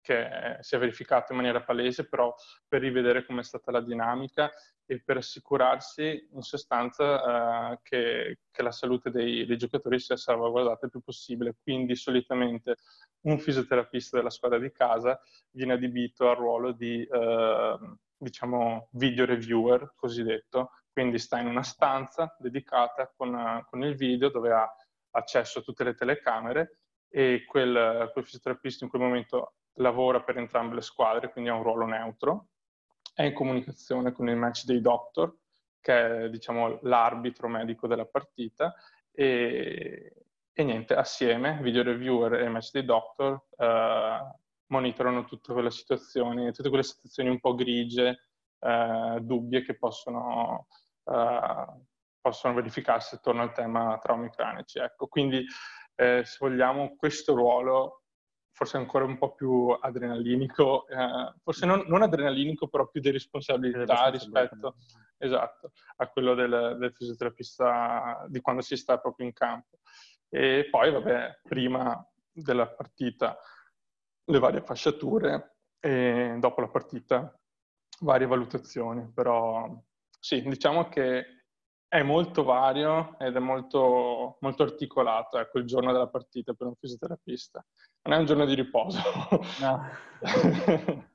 che 0.00 0.56
si 0.60 0.74
è 0.74 0.78
verificato 0.78 1.32
in 1.32 1.38
maniera 1.38 1.62
palese, 1.62 2.08
però 2.08 2.34
per 2.66 2.80
rivedere 2.80 3.24
com'è 3.24 3.42
stata 3.42 3.70
la 3.70 3.80
dinamica 3.80 4.50
e 4.86 5.02
per 5.02 5.18
assicurarsi 5.18 6.28
in 6.32 6.42
sostanza 6.42 7.72
uh, 7.72 7.78
che, 7.82 8.38
che, 8.50 8.62
la 8.62 8.72
salute 8.72 9.10
dei, 9.10 9.46
dei, 9.46 9.56
giocatori 9.56 10.00
sia 10.00 10.16
salvaguardata 10.16 10.86
il 10.86 10.90
più 10.90 11.00
possibile. 11.00 11.56
Quindi 11.62 11.94
solitamente 11.94 12.76
un 13.26 13.38
fisioterapista 13.38 14.16
della 14.16 14.30
squadra 14.30 14.58
di 14.58 14.72
casa 14.72 15.20
viene 15.50 15.74
adibito 15.74 16.28
al 16.28 16.36
ruolo 16.36 16.72
di, 16.72 17.06
uh, 17.08 17.96
diciamo, 18.16 18.88
video 18.92 19.26
reviewer, 19.26 19.92
cosiddetto, 19.94 20.72
quindi 20.92 21.18
sta 21.18 21.38
in 21.38 21.46
una 21.46 21.62
stanza 21.62 22.34
dedicata 22.38 23.12
con, 23.16 23.64
con 23.68 23.82
il 23.84 23.94
video 23.94 24.28
dove 24.28 24.52
ha 24.52 24.68
accesso 25.12 25.60
a 25.60 25.62
tutte 25.62 25.84
le 25.84 25.94
telecamere 25.94 26.78
e 27.08 27.44
quel, 27.46 28.10
quel 28.12 28.24
fisioterapista 28.24 28.84
in 28.84 28.90
quel 28.90 29.02
momento 29.02 29.54
lavora 29.74 30.22
per 30.22 30.38
entrambe 30.38 30.74
le 30.76 30.82
squadre, 30.82 31.30
quindi 31.30 31.50
ha 31.50 31.54
un 31.54 31.62
ruolo 31.62 31.86
neutro, 31.86 32.48
è 33.14 33.24
in 33.24 33.32
comunicazione 33.32 34.12
con 34.12 34.28
il 34.28 34.36
match 34.36 34.64
day 34.64 34.80
doctor, 34.80 35.34
che 35.80 36.24
è 36.24 36.28
diciamo, 36.30 36.78
l'arbitro 36.82 37.48
medico 37.48 37.86
della 37.86 38.06
partita, 38.06 38.74
e, 39.12 40.14
e 40.52 40.64
niente, 40.64 40.94
assieme, 40.94 41.58
video 41.62 41.82
reviewer 41.82 42.34
e 42.34 42.48
match 42.48 42.70
day 42.72 42.84
doctor 42.84 43.46
eh, 43.56 44.34
monitorano 44.66 45.24
tutte 45.24 45.52
quelle 45.52 45.70
situazioni, 45.70 46.52
tutte 46.52 46.68
quelle 46.68 46.84
situazioni 46.84 47.28
un 47.28 47.40
po' 47.40 47.54
grigie, 47.54 48.28
eh, 48.60 49.18
dubbie 49.20 49.62
che 49.62 49.76
possono, 49.76 50.68
eh, 51.04 51.66
possono 52.20 52.54
verificarsi 52.54 53.14
attorno 53.16 53.42
al 53.42 53.52
tema 53.52 53.98
traumi 53.98 54.30
cranici. 54.30 54.78
Ecco, 54.78 55.08
quindi 55.08 55.44
eh, 55.96 56.22
se 56.24 56.36
vogliamo 56.40 56.94
questo 56.96 57.34
ruolo 57.34 57.99
forse 58.52 58.76
ancora 58.76 59.04
un 59.04 59.16
po' 59.18 59.34
più 59.34 59.68
adrenalinico, 59.68 60.86
eh, 60.88 61.34
forse 61.42 61.66
non, 61.66 61.84
non, 61.86 62.02
adrenalinico, 62.02 62.68
però 62.68 62.88
più 62.88 63.00
di 63.00 63.10
responsabilità 63.10 64.08
rispetto 64.08 64.76
esatto, 65.18 65.72
a 65.96 66.08
quello 66.08 66.34
del, 66.34 66.76
del, 66.78 66.92
fisioterapista 66.92 68.26
di 68.28 68.40
quando 68.40 68.62
si 68.62 68.76
sta 68.76 68.98
proprio 68.98 69.26
in 69.26 69.32
campo. 69.32 69.78
E 70.28 70.68
poi, 70.70 70.92
vabbè, 70.92 71.40
prima 71.42 72.06
della 72.32 72.68
partita 72.68 73.38
le 74.24 74.38
varie 74.38 74.62
fasciature 74.62 75.56
e 75.80 76.36
dopo 76.38 76.60
la 76.60 76.68
partita 76.68 77.34
varie 78.00 78.26
valutazioni, 78.26 79.10
però 79.12 79.68
sì, 80.18 80.42
diciamo 80.42 80.88
che 80.88 81.39
è 81.90 82.04
molto 82.04 82.44
vario 82.44 83.18
ed 83.18 83.34
è 83.34 83.40
molto, 83.40 84.36
molto 84.38 84.62
articolato, 84.62 85.40
ecco, 85.40 85.58
il 85.58 85.66
giorno 85.66 85.90
della 85.90 86.06
partita 86.06 86.52
per 86.52 86.68
un 86.68 86.76
fisioterapista. 86.78 87.66
Non 88.02 88.14
è 88.14 88.20
un 88.20 88.26
giorno 88.26 88.44
di 88.44 88.54
riposo. 88.54 89.00
No. 89.58 89.88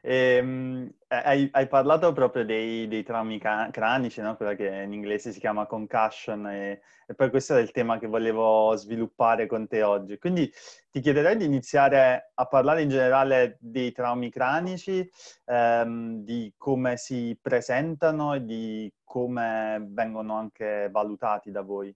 e, 0.00 0.36
ehm, 0.36 0.90
hai, 1.08 1.48
hai, 1.52 1.66
parlato 1.68 2.12
proprio 2.12 2.44
dei, 2.44 2.86
dei 2.88 3.02
traumi 3.02 3.38
cranici, 3.38 4.20
no? 4.20 4.36
quella 4.36 4.54
che 4.54 4.66
in 4.66 4.92
inglese 4.92 5.32
si 5.32 5.40
chiama 5.40 5.66
concussion, 5.66 6.46
e, 6.46 6.82
e, 7.06 7.14
poi 7.14 7.30
questo 7.30 7.56
è 7.56 7.60
il 7.60 7.70
tema 7.70 7.98
che 7.98 8.06
volevo 8.06 8.74
sviluppare 8.76 9.46
con 9.46 9.66
te 9.66 9.82
oggi. 9.82 10.18
Quindi 10.18 10.50
ti 10.90 11.00
chiederei 11.00 11.36
di 11.36 11.44
iniziare 11.44 12.32
a 12.34 12.46
parlare 12.46 12.82
in 12.82 12.88
generale 12.88 13.56
dei 13.60 13.92
traumi 13.92 14.30
cranici, 14.30 15.08
ehm, 15.46 16.22
di 16.24 16.52
come 16.56 16.96
si 16.96 17.38
presentano 17.40 18.34
e 18.34 18.44
di 18.44 18.92
come 19.04 19.84
vengono 19.88 20.36
anche 20.36 20.88
valutati 20.90 21.50
da 21.50 21.62
voi. 21.62 21.94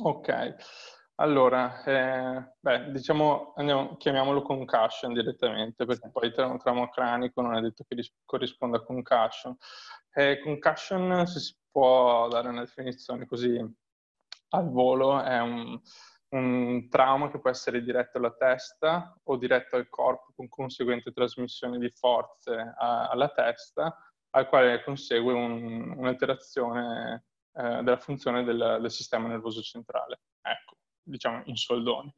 Ok, 0.00 0.54
allora, 1.22 1.84
eh, 1.84 2.54
beh, 2.58 2.90
diciamo, 2.90 3.52
andiamo, 3.56 3.96
chiamiamolo 3.96 4.42
concussion 4.42 5.12
direttamente, 5.12 5.84
perché 5.84 6.10
poi 6.10 6.26
il 6.26 6.32
trauma, 6.34 6.56
trauma 6.56 6.90
cranico 6.90 7.40
non 7.40 7.54
è 7.54 7.60
detto 7.60 7.84
che 7.86 7.96
corrisponda 8.24 8.78
a 8.78 8.82
concussion. 8.82 9.56
Eh, 10.12 10.40
concussion, 10.40 11.24
se 11.26 11.38
si 11.38 11.56
può 11.70 12.28
dare 12.28 12.48
una 12.48 12.62
definizione 12.62 13.24
così 13.26 13.56
al 14.50 14.70
volo, 14.70 15.22
è 15.22 15.38
un, 15.40 15.80
un 16.30 16.88
trauma 16.88 17.30
che 17.30 17.38
può 17.38 17.50
essere 17.50 17.82
diretto 17.82 18.18
alla 18.18 18.34
testa 18.34 19.16
o 19.22 19.36
diretto 19.36 19.76
al 19.76 19.88
corpo 19.88 20.32
con 20.34 20.48
conseguente 20.48 21.12
trasmissione 21.12 21.78
di 21.78 21.90
forze 21.90 22.74
a, 22.76 23.08
alla 23.08 23.28
testa 23.28 23.96
al 24.30 24.48
quale 24.48 24.82
consegue 24.82 25.32
un, 25.32 25.94
un'alterazione 25.96 27.26
eh, 27.54 27.82
della 27.82 27.98
funzione 27.98 28.44
del, 28.44 28.78
del, 28.80 28.90
sistema 28.90 29.28
nervoso 29.28 29.60
centrale, 29.60 30.22
ecco, 30.40 30.76
diciamo 31.02 31.42
in 31.46 31.56
soldoni. 31.56 32.12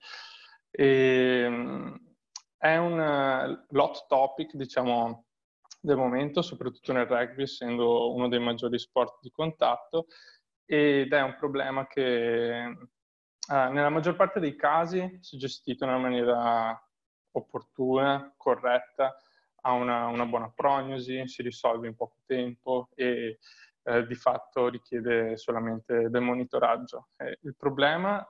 E, 0.71 1.43
ehm, 1.45 2.15
è 2.57 2.77
un 2.77 2.99
uh, 2.99 3.79
hot 3.79 4.07
topic, 4.07 4.55
diciamo, 4.55 5.27
del 5.81 5.97
momento, 5.97 6.41
soprattutto 6.41 6.93
nel 6.93 7.07
rugby, 7.07 7.43
essendo 7.43 8.15
uno 8.15 8.29
dei 8.29 8.41
maggiori 8.41 8.79
sport 8.79 9.19
di 9.21 9.31
contatto, 9.31 10.07
ed 10.65 11.13
è 11.13 11.21
un 11.21 11.37
problema 11.37 11.87
che 11.87 12.65
uh, 13.49 13.55
nella 13.71 13.91
maggior 13.91 14.17
parte 14.17 14.41
dei 14.41 14.57
casi 14.57 15.19
si 15.21 15.37
è 15.37 15.39
gestito 15.39 15.85
in 15.85 15.91
una 15.91 15.99
maniera 15.99 16.89
opportuna, 17.33 18.33
corretta, 18.37 19.15
ha 19.67 19.73
una, 19.73 20.07
una 20.07 20.27
buona 20.27 20.51
prognosi, 20.55 21.27
si 21.27 21.43
risolve 21.43 21.89
in 21.89 21.97
poco 21.97 22.17
tempo 22.27 22.89
e 22.95 23.39
eh, 23.83 24.07
di 24.07 24.15
fatto 24.15 24.69
richiede 24.69 25.37
solamente 25.37 26.09
del 26.09 26.23
monitoraggio. 26.23 27.09
Eh, 27.17 27.39
il 27.43 27.55
problema 27.57 28.27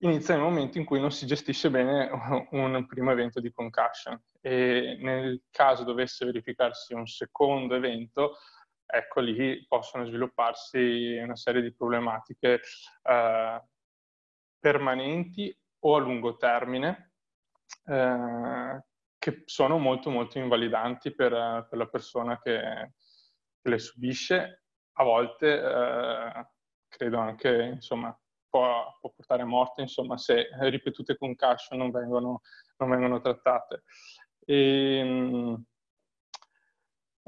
inizia 0.00 0.34
nel 0.34 0.44
momento 0.44 0.78
in 0.78 0.84
cui 0.84 1.00
non 1.00 1.10
si 1.10 1.26
gestisce 1.26 1.70
bene 1.70 2.08
un 2.52 2.86
primo 2.86 3.10
evento 3.10 3.40
di 3.40 3.52
concussion 3.52 4.20
e 4.40 4.98
nel 5.00 5.42
caso 5.50 5.84
dovesse 5.84 6.24
verificarsi 6.24 6.94
un 6.94 7.06
secondo 7.06 7.74
evento, 7.74 8.36
ecco 8.86 9.20
lì 9.20 9.64
possono 9.66 10.06
svilupparsi 10.06 11.18
una 11.22 11.36
serie 11.36 11.62
di 11.62 11.74
problematiche 11.74 12.60
eh, 13.02 13.62
permanenti 14.58 15.56
o 15.80 15.96
a 15.96 16.00
lungo 16.00 16.36
termine 16.36 17.12
eh, 17.84 18.82
che 19.18 19.42
sono 19.46 19.78
molto 19.78 20.10
molto 20.10 20.38
invalidanti 20.38 21.14
per, 21.14 21.66
per 21.68 21.78
la 21.78 21.86
persona 21.86 22.40
che, 22.40 22.92
che, 23.60 23.68
le 23.68 23.78
subisce. 23.78 24.62
A 24.98 25.04
volte 25.04 25.60
eh, 25.60 26.46
credo 26.88 27.18
anche, 27.18 27.72
insomma, 27.74 28.16
può, 28.48 28.96
può, 29.00 29.12
portare 29.14 29.42
a 29.42 29.46
morte, 29.46 29.82
insomma, 29.82 30.16
se 30.16 30.48
ripetute 30.60 31.16
concussion 31.16 31.78
non 31.78 31.90
vengono, 31.90 32.42
non 32.78 32.90
vengono 32.90 33.20
trattate. 33.20 33.82
E, 34.44 34.98
ehm, 34.98 35.64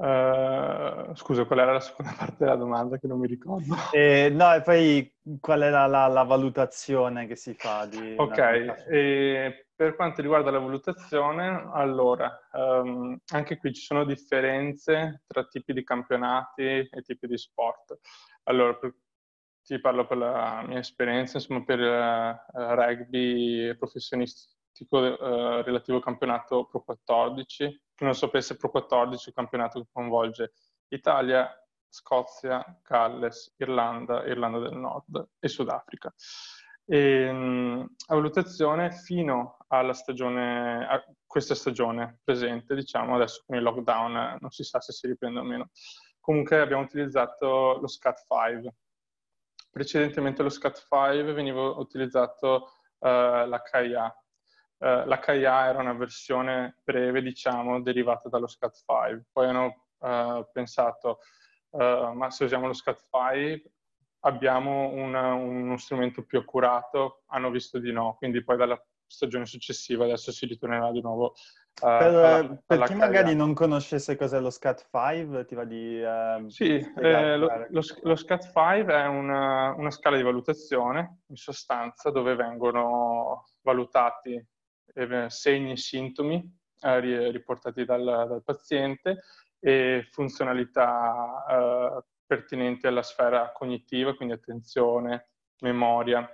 Uh, 0.01 1.13
scusa, 1.13 1.45
qual 1.45 1.59
era 1.59 1.73
la 1.73 1.79
seconda 1.79 2.11
parte 2.17 2.37
della 2.39 2.55
domanda 2.55 2.97
che 2.97 3.05
non 3.05 3.19
mi 3.19 3.27
ricordo? 3.27 3.75
Eh, 3.91 4.31
no, 4.33 4.51
e 4.51 4.63
poi 4.63 5.15
qual 5.39 5.61
era 5.61 5.85
la, 5.85 6.07
la 6.07 6.23
valutazione 6.23 7.27
che 7.27 7.35
si 7.35 7.53
fa? 7.53 7.85
Di 7.85 8.15
ok, 8.17 8.87
e 8.89 9.67
per 9.75 9.95
quanto 9.95 10.23
riguarda 10.23 10.49
la 10.49 10.57
valutazione, 10.57 11.69
allora, 11.73 12.35
um, 12.53 13.15
anche 13.27 13.57
qui 13.57 13.73
ci 13.73 13.83
sono 13.83 14.03
differenze 14.03 15.21
tra 15.27 15.45
tipi 15.45 15.71
di 15.71 15.83
campionati 15.83 16.63
e 16.63 17.01
tipi 17.03 17.27
di 17.27 17.37
sport. 17.37 17.99
Allora, 18.45 18.73
per, 18.73 18.95
ti 19.63 19.79
parlo 19.79 20.05
per 20.05 20.17
la 20.17 20.63
mia 20.67 20.79
esperienza, 20.79 21.37
insomma, 21.37 21.63
per 21.63 21.79
uh, 21.79 22.73
rugby 22.73 23.75
professionisti 23.77 24.59
statistico 24.81 25.03
eh, 25.03 25.61
relativo 25.63 25.97
al 25.97 26.03
campionato 26.03 26.65
Pro 26.65 26.81
14. 26.81 27.81
Chi 27.93 28.03
non 28.03 28.15
sapesse 28.15 28.57
Pro 28.57 28.69
14 28.69 29.25
è 29.25 29.27
un 29.27 29.33
campionato 29.35 29.79
che 29.79 29.87
coinvolge 29.91 30.53
Italia, 30.87 31.49
Scozia, 31.87 32.63
Galles, 32.83 33.53
Irlanda, 33.57 34.25
Irlanda 34.25 34.59
del 34.59 34.77
Nord 34.77 35.29
e 35.39 35.47
Sudafrica. 35.47 36.13
E, 36.85 37.31
mh, 37.31 37.95
a 38.07 38.15
valutazione 38.15 38.91
fino 38.91 39.57
alla 39.67 39.93
stagione, 39.93 40.87
a 40.87 41.03
questa 41.25 41.55
stagione 41.55 42.19
presente, 42.23 42.75
diciamo 42.75 43.15
adesso 43.15 43.43
con 43.45 43.55
il 43.55 43.63
lockdown 43.63 44.37
non 44.39 44.49
si 44.49 44.63
sa 44.63 44.81
se 44.81 44.91
si 44.91 45.07
riprende 45.07 45.39
o 45.39 45.43
meno. 45.43 45.69
Comunque 46.19 46.59
abbiamo 46.59 46.83
utilizzato 46.83 47.77
lo 47.79 47.87
SCAT 47.87 48.25
5. 48.27 48.73
Precedentemente 49.71 50.43
lo 50.43 50.49
SCAT 50.49 50.85
5 50.87 51.33
veniva 51.33 51.61
utilizzato 51.77 52.73
uh, 52.99 53.07
l'HIA, 53.07 54.15
eh, 54.81 55.05
la 55.05 55.19
KIA 55.19 55.67
era 55.67 55.79
una 55.79 55.93
versione 55.93 56.77
breve, 56.83 57.21
diciamo, 57.21 57.81
derivata 57.81 58.29
dallo 58.29 58.47
SCAT5. 58.47 59.21
Poi 59.31 59.47
hanno 59.47 59.85
eh, 59.99 60.47
pensato, 60.51 61.19
eh, 61.71 62.11
ma 62.15 62.31
se 62.31 62.45
usiamo 62.45 62.65
lo 62.65 62.73
SCAT5 62.73 63.61
abbiamo 64.21 64.89
una, 64.89 65.33
uno 65.33 65.77
strumento 65.77 66.23
più 66.23 66.39
accurato, 66.39 67.21
hanno 67.27 67.51
visto 67.51 67.77
di 67.79 67.91
no, 67.91 68.15
quindi 68.17 68.43
poi 68.43 68.57
dalla 68.57 68.83
stagione 69.05 69.45
successiva 69.45 70.05
adesso 70.05 70.31
si 70.31 70.45
ritornerà 70.45 70.91
di 70.91 71.01
nuovo 71.01 71.33
per, 71.73 72.13
alla, 72.13 72.61
per 72.65 72.83
chi 72.83 72.95
magari 72.95 73.35
non 73.35 73.53
conoscesse 73.53 74.15
cos'è 74.15 74.39
lo 74.39 74.49
SCAT5, 74.49 75.45
ti 75.45 75.55
va 75.55 75.63
di... 75.63 76.01
Uh, 76.01 76.47
sì, 76.49 76.75
eh, 76.75 77.37
lo, 77.37 77.47
lo, 77.69 77.81
lo, 78.01 78.13
SCAT5 78.13 78.87
è 78.87 79.07
una, 79.07 79.73
una, 79.73 79.91
scala 79.91 80.17
di 80.17 80.23
valutazione, 80.23 81.21
in 81.27 81.35
sostanza, 81.35 82.11
dove 82.11 82.35
vengono 82.35 83.47
valutati 83.61 84.43
segni 85.27 85.71
e 85.71 85.77
sintomi 85.77 86.59
eh, 86.81 87.31
riportati 87.31 87.85
dal, 87.85 88.03
dal, 88.03 88.43
paziente 88.43 89.21
e 89.59 90.07
funzionalità 90.11 91.45
eh, 91.49 92.03
pertinenti 92.25 92.87
alla 92.87 93.03
sfera 93.03 93.51
cognitiva, 93.51 94.15
quindi 94.15 94.33
attenzione, 94.33 95.29
memoria 95.61 96.27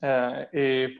eh, 0.00 0.48
e 0.50 0.94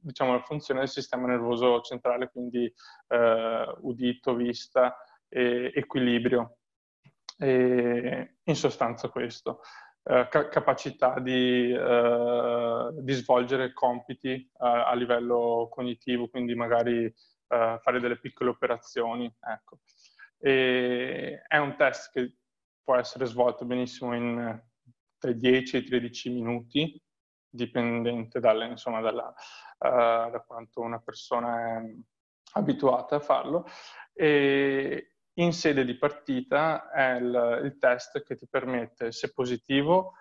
diciamo, 0.00 0.32
la 0.32 0.42
funzione 0.42 0.80
del 0.80 0.88
sistema 0.88 1.26
nervoso 1.26 1.80
centrale, 1.80 2.30
quindi 2.30 2.72
eh, 3.08 3.74
udito, 3.80 4.34
vista 4.34 4.96
e 5.28 5.72
equilibrio. 5.74 6.56
E 7.38 8.36
in 8.42 8.56
sostanza 8.56 9.08
questo. 9.08 9.60
Eh, 10.02 10.28
ca- 10.30 10.48
capacità 10.48 11.20
di, 11.20 11.72
eh, 11.72 12.90
di, 13.00 13.12
svolgere 13.12 13.72
compiti 13.72 14.50
a, 14.58 14.94
livello 14.94 15.68
cognitivo, 15.70 16.28
quindi 16.28 16.54
magari 16.54 17.04
eh, 17.04 17.78
fare 17.80 18.00
delle 18.00 18.18
piccole 18.18 18.50
operazioni. 18.50 19.32
Ecco. 19.40 19.78
È 20.38 21.58
un 21.58 21.76
test 21.76 22.12
che 22.12 22.36
può 22.82 22.96
essere 22.96 23.26
svolto 23.26 23.66
benissimo 23.66 24.14
in 24.14 24.58
tra 25.20 25.30
i 25.30 25.36
10 25.36 25.76
e 25.76 25.78
i 25.80 25.84
13 25.84 26.30
minuti, 26.30 27.02
dipendente 27.50 28.40
dalle, 28.40 28.66
insomma, 28.66 29.00
dalla, 29.00 29.26
uh, 29.78 30.30
da 30.30 30.44
quanto 30.46 30.80
una 30.80 31.00
persona 31.00 31.78
è 31.78 31.94
abituata 32.52 33.16
a 33.16 33.20
farlo. 33.20 33.66
E, 34.12 35.14
in 35.34 35.52
sede 35.52 35.84
di 35.84 35.96
partita 35.96 36.90
è 36.90 37.16
il, 37.16 37.60
il 37.64 37.78
test 37.78 38.22
che 38.22 38.36
ti 38.36 38.46
permette, 38.48 39.12
se 39.12 39.32
positivo, 39.32 40.14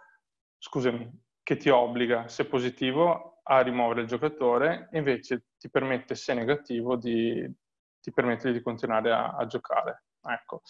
scusami, 0.58 1.10
che 1.44 1.58
ti 1.58 1.70
obbliga, 1.70 2.28
se 2.28 2.46
positivo, 2.46 3.42
a 3.44 3.62
rimuovere 3.62 4.02
il 4.02 4.08
giocatore, 4.08 4.90
invece 4.92 5.48
ti 5.58 5.70
permette, 5.70 6.16
se 6.16 6.34
negativo, 6.34 6.96
di, 6.96 7.52
ti 8.00 8.12
permette 8.12 8.52
di 8.52 8.62
continuare 8.62 9.12
a, 9.12 9.36
a 9.36 9.46
giocare. 9.46 10.04
Ecco. 10.22 10.62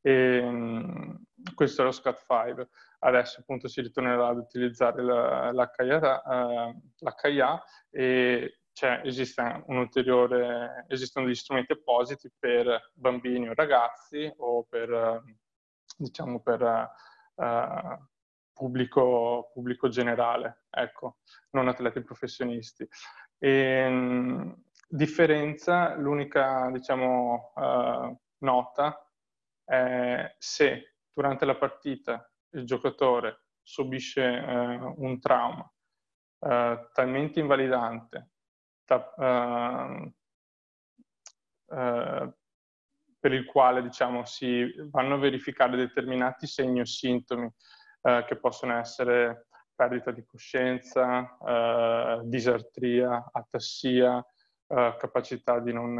E, 0.00 0.12
ehm, 0.12 1.22
questo 1.54 1.82
è 1.82 1.84
lo 1.84 1.92
SCAT 1.92 2.24
5. 2.26 2.68
Adesso 3.00 3.40
appunto 3.40 3.68
si 3.68 3.80
ritornerà 3.80 4.28
ad 4.28 4.38
utilizzare 4.38 5.02
l'HIA, 5.02 6.72
l'HIA 6.98 7.62
e 7.90 8.58
cioè, 8.72 9.00
esiste 9.04 9.64
esistono 10.86 11.26
degli 11.26 11.34
strumenti 11.34 11.72
appositi 11.72 12.30
per 12.38 12.92
bambini 12.94 13.48
o 13.48 13.54
ragazzi 13.54 14.32
o 14.36 14.64
per, 14.68 15.20
diciamo, 15.96 16.40
per 16.40 16.62
uh, 17.34 18.08
pubblico, 18.52 19.50
pubblico, 19.52 19.88
generale, 19.88 20.66
ecco, 20.70 21.16
non 21.50 21.66
atleti 21.66 22.02
professionisti. 22.02 22.86
E, 23.36 23.88
mh, 23.88 24.62
differenza, 24.86 25.96
l'unica, 25.96 26.70
diciamo, 26.70 27.52
uh, 27.56 28.16
nota 28.38 29.07
è 29.68 30.34
se 30.38 30.94
durante 31.12 31.44
la 31.44 31.56
partita 31.56 32.30
il 32.52 32.64
giocatore 32.64 33.44
subisce 33.62 34.22
uh, 34.22 34.94
un 35.04 35.20
trauma 35.20 35.70
talmente 36.92 37.40
invalidante 37.40 38.30
uh, 38.88 40.14
uh, 41.74 42.32
per 43.20 43.32
il 43.32 43.44
quale 43.46 43.82
diciamo, 43.82 44.24
si 44.24 44.72
vanno 44.90 45.14
a 45.14 45.18
verificare 45.18 45.76
determinati 45.76 46.46
segni 46.46 46.80
o 46.80 46.84
sintomi 46.84 47.44
uh, 47.44 48.24
che 48.24 48.36
possono 48.36 48.78
essere 48.78 49.48
perdita 49.78 50.10
di 50.10 50.24
coscienza, 50.24 51.38
disartria, 52.24 53.30
atassia, 53.30 54.26
capacità 54.66 55.60
di 55.60 55.72
non, 55.72 55.96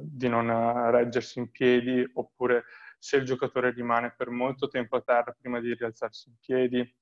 di 0.00 0.28
non 0.28 0.90
reggersi 0.90 1.38
in 1.38 1.50
piedi 1.50 2.04
oppure 2.14 2.64
se 2.98 3.16
il 3.16 3.24
giocatore 3.24 3.70
rimane 3.70 4.12
per 4.16 4.30
molto 4.30 4.68
tempo 4.68 4.96
a 4.96 5.02
terra 5.02 5.36
prima 5.38 5.60
di 5.60 5.74
rialzarsi 5.74 6.28
in 6.28 6.34
piedi, 6.40 6.94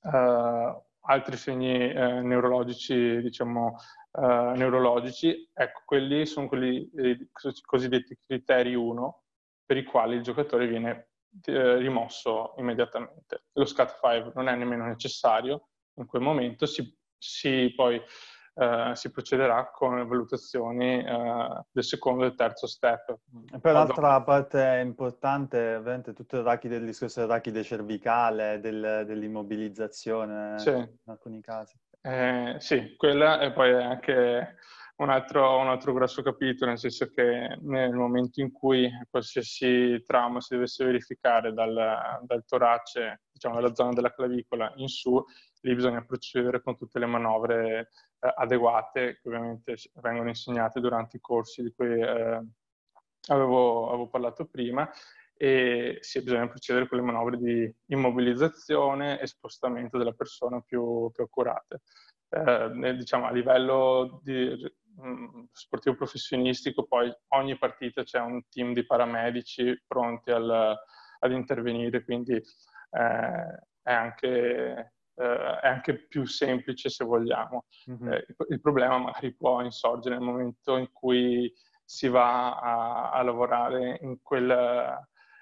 Uh, 0.00 0.80
altri 1.08 1.36
segni 1.36 1.90
eh, 1.90 2.20
neurologici, 2.20 3.20
diciamo, 3.20 3.76
eh, 4.12 4.52
neurologici, 4.56 5.50
ecco, 5.52 5.82
quelli 5.84 6.26
sono 6.26 6.48
quelli 6.48 6.90
eh, 6.96 7.28
cosiddetti 7.62 8.18
criteri 8.26 8.74
1 8.74 9.22
per 9.64 9.76
i 9.76 9.84
quali 9.84 10.16
il 10.16 10.22
giocatore 10.22 10.66
viene 10.66 11.10
eh, 11.44 11.76
rimosso 11.76 12.54
immediatamente. 12.58 13.44
Lo 13.52 13.64
SCAT5 13.64 14.32
non 14.34 14.48
è 14.48 14.54
nemmeno 14.54 14.86
necessario 14.86 15.68
in 15.94 16.06
quel 16.06 16.22
momento, 16.22 16.66
si, 16.66 16.96
si 17.16 17.72
poi 17.74 18.00
Uh, 18.58 18.92
si 18.94 19.12
procederà 19.12 19.70
con 19.70 19.98
le 19.98 20.04
valutazioni 20.04 20.98
uh, 20.98 21.64
del 21.70 21.84
secondo 21.84 22.24
e 22.24 22.28
del 22.28 22.36
terzo 22.36 22.66
step. 22.66 23.16
Poi 23.60 23.72
l'altra 23.72 24.20
parte 24.22 24.80
importante, 24.82 25.76
ovviamente, 25.76 26.12
tutto 26.12 26.38
il 26.38 26.42
rachide, 26.42 26.74
il 26.74 26.84
discorso 26.84 27.20
del 27.20 27.28
rachide 27.28 27.62
cervicale, 27.62 28.58
del, 28.58 29.04
dell'immobilizzazione 29.06 30.58
sì. 30.58 30.70
in 30.70 30.88
alcuni 31.04 31.40
casi. 31.40 31.78
Eh, 32.00 32.56
sì, 32.58 32.96
quella 32.96 33.40
e 33.40 33.52
poi 33.52 33.72
anche 33.74 34.56
un 34.96 35.10
altro, 35.10 35.58
un 35.58 35.68
altro, 35.68 35.92
grosso 35.92 36.22
capitolo, 36.22 36.70
nel 36.70 36.78
senso 36.78 37.10
che 37.12 37.56
nel 37.60 37.92
momento 37.92 38.40
in 38.40 38.50
cui 38.50 38.90
qualsiasi 39.08 40.02
trauma 40.04 40.40
si 40.40 40.54
dovesse 40.54 40.84
verificare 40.84 41.52
dal, 41.52 42.20
dal 42.22 42.44
torace, 42.44 43.22
diciamo 43.30 43.54
dalla 43.54 43.74
zona 43.74 43.92
della 43.92 44.12
clavicola 44.12 44.72
in 44.76 44.88
su, 44.88 45.22
lì 45.60 45.74
bisogna 45.74 46.04
procedere 46.04 46.62
con 46.62 46.76
tutte 46.76 46.98
le 46.98 47.06
manovre 47.06 47.78
eh, 47.78 47.88
adeguate 48.20 49.18
che 49.20 49.28
ovviamente 49.28 49.76
vengono 49.94 50.28
insegnate 50.28 50.80
durante 50.80 51.18
i 51.18 51.20
corsi 51.20 51.62
di 51.62 51.72
cui 51.72 52.00
eh, 52.00 52.42
avevo, 53.28 53.88
avevo, 53.88 54.08
parlato 54.08 54.46
prima 54.46 54.90
e 55.36 55.98
sì, 56.00 56.20
bisogna 56.22 56.48
procedere 56.48 56.88
con 56.88 56.98
le 56.98 57.04
manovre 57.04 57.36
di 57.36 57.74
immobilizzazione 57.86 59.20
e 59.20 59.26
spostamento 59.28 59.96
della 59.96 60.12
persona 60.12 60.60
più, 60.60 61.10
più 61.12 61.22
accurate. 61.22 61.82
Eh, 62.30 62.96
diciamo, 62.96 63.26
a 63.26 63.30
livello 63.30 64.20
di 64.22 64.54
mm, 65.00 65.44
sportivo 65.52 65.94
professionistico, 65.94 66.86
poi 66.86 67.10
ogni 67.28 67.56
partita 67.56 68.02
c'è 68.02 68.18
un 68.18 68.42
team 68.48 68.74
di 68.74 68.84
paramedici 68.84 69.80
pronti 69.86 70.30
al, 70.32 70.76
ad 71.20 71.32
intervenire, 71.32 72.04
quindi 72.04 72.34
eh, 72.34 72.42
è, 73.82 73.92
anche, 73.92 74.94
eh, 75.18 75.60
è, 75.60 75.68
anche, 75.68 76.06
più 76.06 76.24
semplice 76.26 76.88
se 76.88 77.04
vogliamo. 77.04 77.66
Mm-hmm. 77.90 78.12
Eh, 78.12 78.26
il 78.48 78.60
problema 78.60 78.98
magari 78.98 79.34
può 79.34 79.62
insorgere 79.62 80.16
nel 80.16 80.24
momento 80.24 80.76
in 80.76 80.90
cui 80.92 81.52
si 81.84 82.08
va 82.08 82.58
a, 82.58 83.10
a 83.12 83.22
lavorare 83.22 83.98
in 84.02 84.20
quel, 84.22 84.98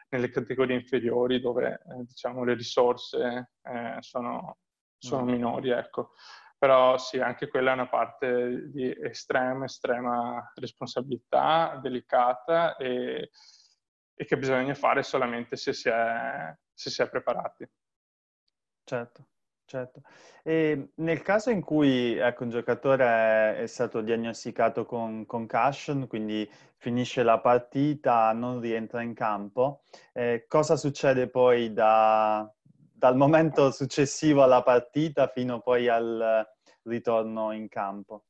nelle 0.09 0.31
categorie 0.31 0.77
inferiori 0.77 1.41
dove 1.41 1.73
eh, 1.73 2.05
diciamo, 2.05 2.45
le 2.45 2.55
risorse 2.55 3.53
eh, 3.63 3.97
sono, 4.01 4.59
sono 4.99 5.25
mm. 5.25 5.29
minori. 5.29 5.71
Ecco 5.71 6.13
però 6.59 6.97
sì, 6.97 7.21
anche 7.21 7.49
quella 7.49 7.71
è 7.71 7.75
una 7.75 7.89
parte 7.89 8.71
di 8.71 8.91
estrema, 9.03 9.67
estrema 9.67 10.53
responsabilità, 10.55 11.79
delicata 11.83 12.77
e, 12.77 13.31
e 14.15 14.25
che 14.25 14.39
bisogna 14.39 14.75
fare 14.75 15.03
solamente 15.03 15.57
se 15.57 15.75
si 15.75 15.89
è, 15.89 16.57
se 16.73 16.91
si 16.91 17.03
è 17.03 17.11
preparati. 17.11 17.69
Certo, 18.85 19.29
certo. 19.67 20.03
E 20.43 20.93
nel 20.97 21.23
caso 21.23 21.51
in 21.51 21.61
cui 21.61 22.17
ecco, 22.17 22.45
un 22.45 22.51
giocatore 22.51 23.59
è 23.59 23.67
stato 23.67 24.01
diagnosticato 24.01 24.87
con 24.87 25.27
concussion, 25.27 26.07
quindi 26.07 26.49
finisce 26.77 27.23
la 27.23 27.39
partita, 27.41 28.33
non 28.33 28.61
rientra 28.61 29.03
in 29.03 29.13
campo, 29.13 29.83
eh, 30.13 30.47
cosa 30.49 30.77
succede 30.77 31.29
poi 31.29 31.73
da, 31.73 32.51
dal 32.93 33.17
momento 33.17 33.71
successivo 33.71 34.43
alla 34.43 34.63
partita 34.63 35.27
fino 35.29 35.61
poi 35.61 35.89
al 35.89 36.47
ritorno 36.85 37.53
in 37.53 37.69
campo? 37.69 38.25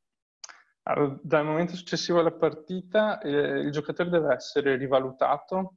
Allora, 0.85 1.18
dal 1.22 1.44
momento 1.44 1.75
successivo 1.75 2.20
alla 2.20 2.33
partita 2.33 3.20
eh, 3.20 3.31
il 3.31 3.70
giocatore 3.72 4.09
deve 4.09 4.35
essere 4.35 4.77
rivalutato 4.77 5.75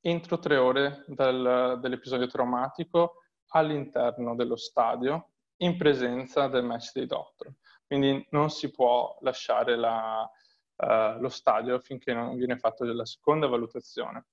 entro 0.00 0.38
tre 0.38 0.56
ore 0.56 1.04
dal, 1.06 1.78
dall'episodio 1.80 2.26
traumatico 2.26 3.22
all'interno 3.48 4.34
dello 4.34 4.56
stadio 4.56 5.30
in 5.58 5.76
presenza 5.76 6.48
del 6.48 6.64
match 6.64 6.92
dei 6.92 7.06
doctor. 7.06 7.52
Quindi 7.86 8.26
non 8.30 8.50
si 8.50 8.70
può 8.70 9.16
lasciare 9.20 9.76
la, 9.76 10.28
uh, 10.76 11.20
lo 11.20 11.28
stadio 11.28 11.78
finché 11.80 12.12
non 12.12 12.36
viene 12.36 12.58
fatta 12.58 12.84
la 12.84 13.06
seconda 13.06 13.46
valutazione. 13.46 14.26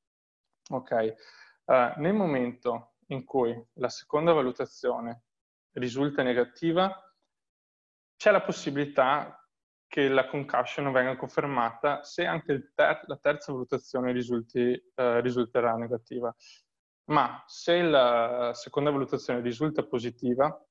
Ok, 0.69 1.15
uh, 1.65 1.73
nel 1.97 2.13
momento 2.13 2.93
in 3.07 3.23
cui 3.23 3.55
la 3.73 3.89
seconda 3.89 4.33
valutazione 4.33 5.23
risulta 5.73 6.23
negativa, 6.23 6.91
c'è 8.15 8.31
la 8.31 8.41
possibilità 8.41 9.37
che 9.87 10.07
la 10.07 10.25
concussion 10.27 10.91
venga 10.91 11.15
confermata 11.15 12.03
se 12.03 12.25
anche 12.25 12.71
ter- 12.73 13.03
la 13.05 13.17
terza 13.17 13.51
valutazione 13.51 14.11
risulti, 14.11 14.73
eh, 14.95 15.21
risulterà 15.21 15.75
negativa. 15.75 16.33
Ma 17.05 17.43
se 17.47 17.81
la 17.81 18.51
seconda 18.53 18.89
valutazione 18.89 19.41
risulta 19.41 19.83
positiva, 19.83 20.65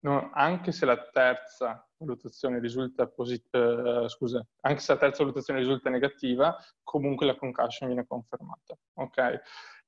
no, 0.00 0.30
anche 0.32 0.72
se 0.72 0.86
la 0.86 0.98
terza 1.10 1.86
valutazione 1.98 2.58
risulta 2.58 3.06
positiva, 3.06 4.04
eh, 4.04 4.08
scusa, 4.08 4.44
anche 4.62 4.80
se 4.80 4.92
la 4.92 4.98
terza 4.98 5.22
valutazione 5.22 5.60
risulta 5.60 5.90
negativa, 5.90 6.56
comunque 6.82 7.26
la 7.26 7.36
concussion 7.36 7.88
viene 7.88 8.06
confermata. 8.06 8.76
Ok? 8.94 9.40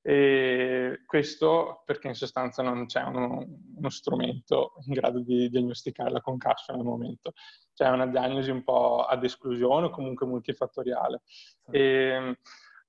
E 0.05 1.01
questo 1.05 1.81
perché 1.85 2.09
in 2.09 2.13
sostanza 2.13 2.61
non 2.61 2.87
c'è 2.87 3.01
uno, 3.03 3.45
uno, 3.77 3.89
strumento 3.89 4.73
in 4.85 4.93
grado 4.93 5.21
di 5.21 5.47
diagnosticare 5.47 6.11
la 6.11 6.19
concussion 6.19 6.77
al 6.77 6.83
momento. 6.83 7.31
C'è 7.73 7.87
una 7.87 8.05
diagnosi 8.05 8.51
un 8.51 8.63
po' 8.63 9.05
ad 9.05 9.23
esclusione 9.23 9.85
o 9.85 9.89
comunque 9.89 10.27
multifattoriale. 10.27 11.21
E, 11.71 12.37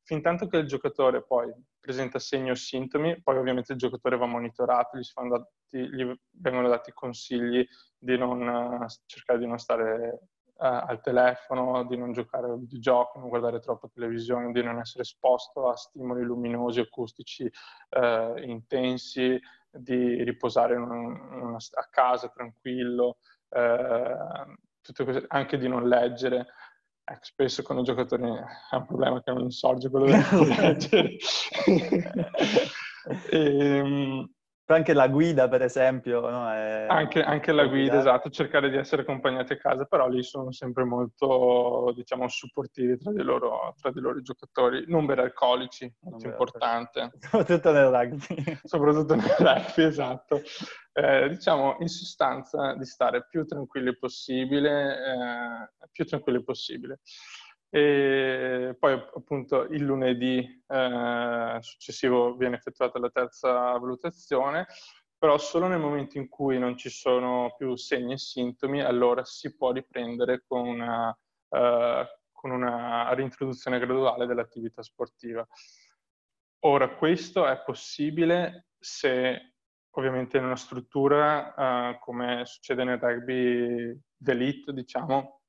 fin 0.05 0.23
tanto 0.23 0.47
che 0.47 0.59
il 0.59 0.67
giocatore 0.67 1.25
poi 1.25 1.53
presenta 1.81 2.19
segni 2.19 2.51
o 2.51 2.55
sintomi, 2.55 3.21
poi 3.23 3.39
ovviamente 3.39 3.73
il 3.73 3.79
giocatore 3.79 4.17
va 4.17 4.27
monitorato, 4.27 4.99
gli, 4.99 5.03
dati, 5.29 5.95
gli 5.95 6.15
vengono 6.31 6.69
dati 6.69 6.93
consigli 6.93 7.67
di 7.99 8.17
non, 8.17 8.87
cercare 9.07 9.39
di 9.39 9.47
non 9.47 9.59
stare 9.59 10.29
al 10.57 11.01
telefono, 11.01 11.85
di 11.85 11.97
non 11.97 12.13
giocare 12.13 12.47
a 12.47 12.57
videogiochi, 12.57 13.19
non 13.19 13.29
guardare 13.29 13.59
troppo 13.61 13.91
televisione, 13.93 14.53
di 14.53 14.63
non 14.63 14.79
essere 14.79 15.03
esposto 15.03 15.69
a 15.69 15.77
stimoli 15.77 16.23
luminosi, 16.23 16.81
acustici 16.81 17.51
eh, 17.91 18.35
intensi, 18.45 19.39
di 19.71 20.23
riposare 20.23 20.77
una, 20.77 20.95
una, 20.95 21.57
a 21.57 21.89
casa 21.91 22.29
tranquillo, 22.29 23.19
eh, 23.49 24.17
queste, 24.81 25.25
anche 25.29 25.59
di 25.59 25.69
non 25.69 25.89
leggere. 25.89 26.47
Ecco, 27.07 27.25
spesso 27.25 27.63
con 27.63 27.79
i 27.79 27.83
giocatori 27.83 28.23
è 28.23 28.75
un 28.77 28.87
problema 28.87 29.23
che 29.23 29.31
non 29.33 29.51
sorge 29.51 29.91
quello 29.91 30.07
di 30.07 30.13
leggere. 30.57 31.17
e, 33.31 34.29
anche 34.75 34.93
la 34.93 35.09
guida, 35.09 35.49
per 35.49 35.63
esempio. 35.63 36.21
No? 36.29 36.51
È... 36.51 36.87
Anche, 36.89 37.23
anche, 37.23 37.53
la 37.53 37.67
guida, 37.67 37.99
esatto, 37.99 38.31
cercare 38.31 38.71
di 38.71 38.77
essere 38.77 39.03
accompagnati 39.03 39.53
a 39.53 39.57
casa, 39.57 39.85
però 39.85 40.09
lì 40.09 40.23
sono 40.23 40.53
sempre 40.53 40.85
molto, 40.85 41.93
diciamo, 41.95 42.29
supportivi 42.29 42.99
tra 42.99 43.13
di 43.13 43.23
loro, 43.23 43.75
tra 43.81 43.91
di 43.91 44.01
loro 44.01 44.21
giocatori. 44.21 44.85
Non 44.89 45.07
bere 45.07 45.23
alcolici, 45.23 45.93
molto 46.01 46.27
importante. 46.27 47.13
Soprattutto 47.21 47.73
nel 47.73 47.89
rugby. 47.89 48.59
Soprattutto 48.63 49.15
nel 49.15 49.35
rugby, 49.39 49.85
esatto. 49.85 50.43
Eh, 50.93 51.29
diciamo, 51.29 51.77
in 51.81 51.89
sostanza, 51.89 52.75
di 52.75 52.85
stare 52.85 53.27
più 53.29 53.45
tranquilli 53.45 53.97
possibile, 53.97 54.93
eh, 54.93 55.89
più 55.91 56.05
tranquilli 56.05 56.43
possibile. 56.43 57.01
E 57.75 58.77
poi 58.79 58.93
appunto 58.93 59.65
il 59.65 59.83
lunedì 59.83 60.63
eh, 60.69 61.59
successivo 61.59 62.37
viene 62.37 62.55
effettuata 62.55 63.01
la 63.01 63.11
terza 63.11 63.51
valutazione, 63.51 64.69
però 65.19 65.39
solo 65.39 65.67
nel 65.67 65.81
momento 65.81 66.17
in 66.17 66.29
cui 66.29 66.57
non 66.57 66.77
ci 66.77 66.89
sono 66.89 67.53
più 67.59 67.75
segni 67.75 68.13
e 68.13 68.19
sintomi, 68.19 68.81
allora 68.81 69.25
si 69.25 69.57
può 69.57 69.73
riprendere 69.73 70.45
con 70.47 70.69
una, 70.69 71.19
eh, 71.49 72.07
con 72.31 72.53
una 72.53 73.13
reintroduzione 73.13 73.81
graduale 73.81 74.27
dell'attività 74.27 74.81
sportiva. 74.81 75.45
Ora, 76.67 76.95
questo 76.95 77.45
è 77.45 77.61
possibile 77.65 78.69
se 78.79 79.55
ovviamente 79.97 80.37
in 80.37 80.45
una 80.45 80.55
struttura 80.55 81.55
eh, 81.91 81.99
come 81.99 82.47
succede 82.47 82.85
nel 82.85 83.01
rugby 83.01 84.01
d'elite, 84.17 84.73
diciamo, 84.73 85.41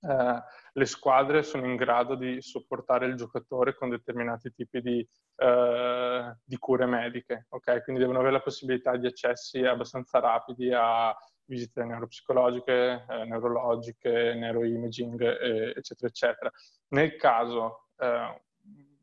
eh, 0.00 0.42
le 0.72 0.86
squadre 0.86 1.42
sono 1.42 1.66
in 1.66 1.76
grado 1.76 2.14
di 2.14 2.40
sopportare 2.40 3.06
il 3.06 3.16
giocatore 3.16 3.74
con 3.74 3.88
determinati 3.88 4.52
tipi 4.52 4.80
di, 4.80 5.08
eh, 5.36 6.36
di 6.44 6.56
cure 6.58 6.86
mediche, 6.86 7.46
ok? 7.50 7.82
Quindi 7.82 8.00
devono 8.00 8.18
avere 8.18 8.34
la 8.34 8.42
possibilità 8.42 8.96
di 8.96 9.06
accessi 9.06 9.64
abbastanza 9.64 10.20
rapidi 10.20 10.72
a 10.72 11.14
visite 11.44 11.84
neuropsicologiche, 11.84 13.06
eh, 13.08 13.24
neurologiche, 13.24 14.34
neuroimaging, 14.34 15.20
eccetera, 15.76 16.08
eccetera. 16.08 16.50
Nel 16.88 17.16
caso 17.16 17.88
eh, 17.98 18.42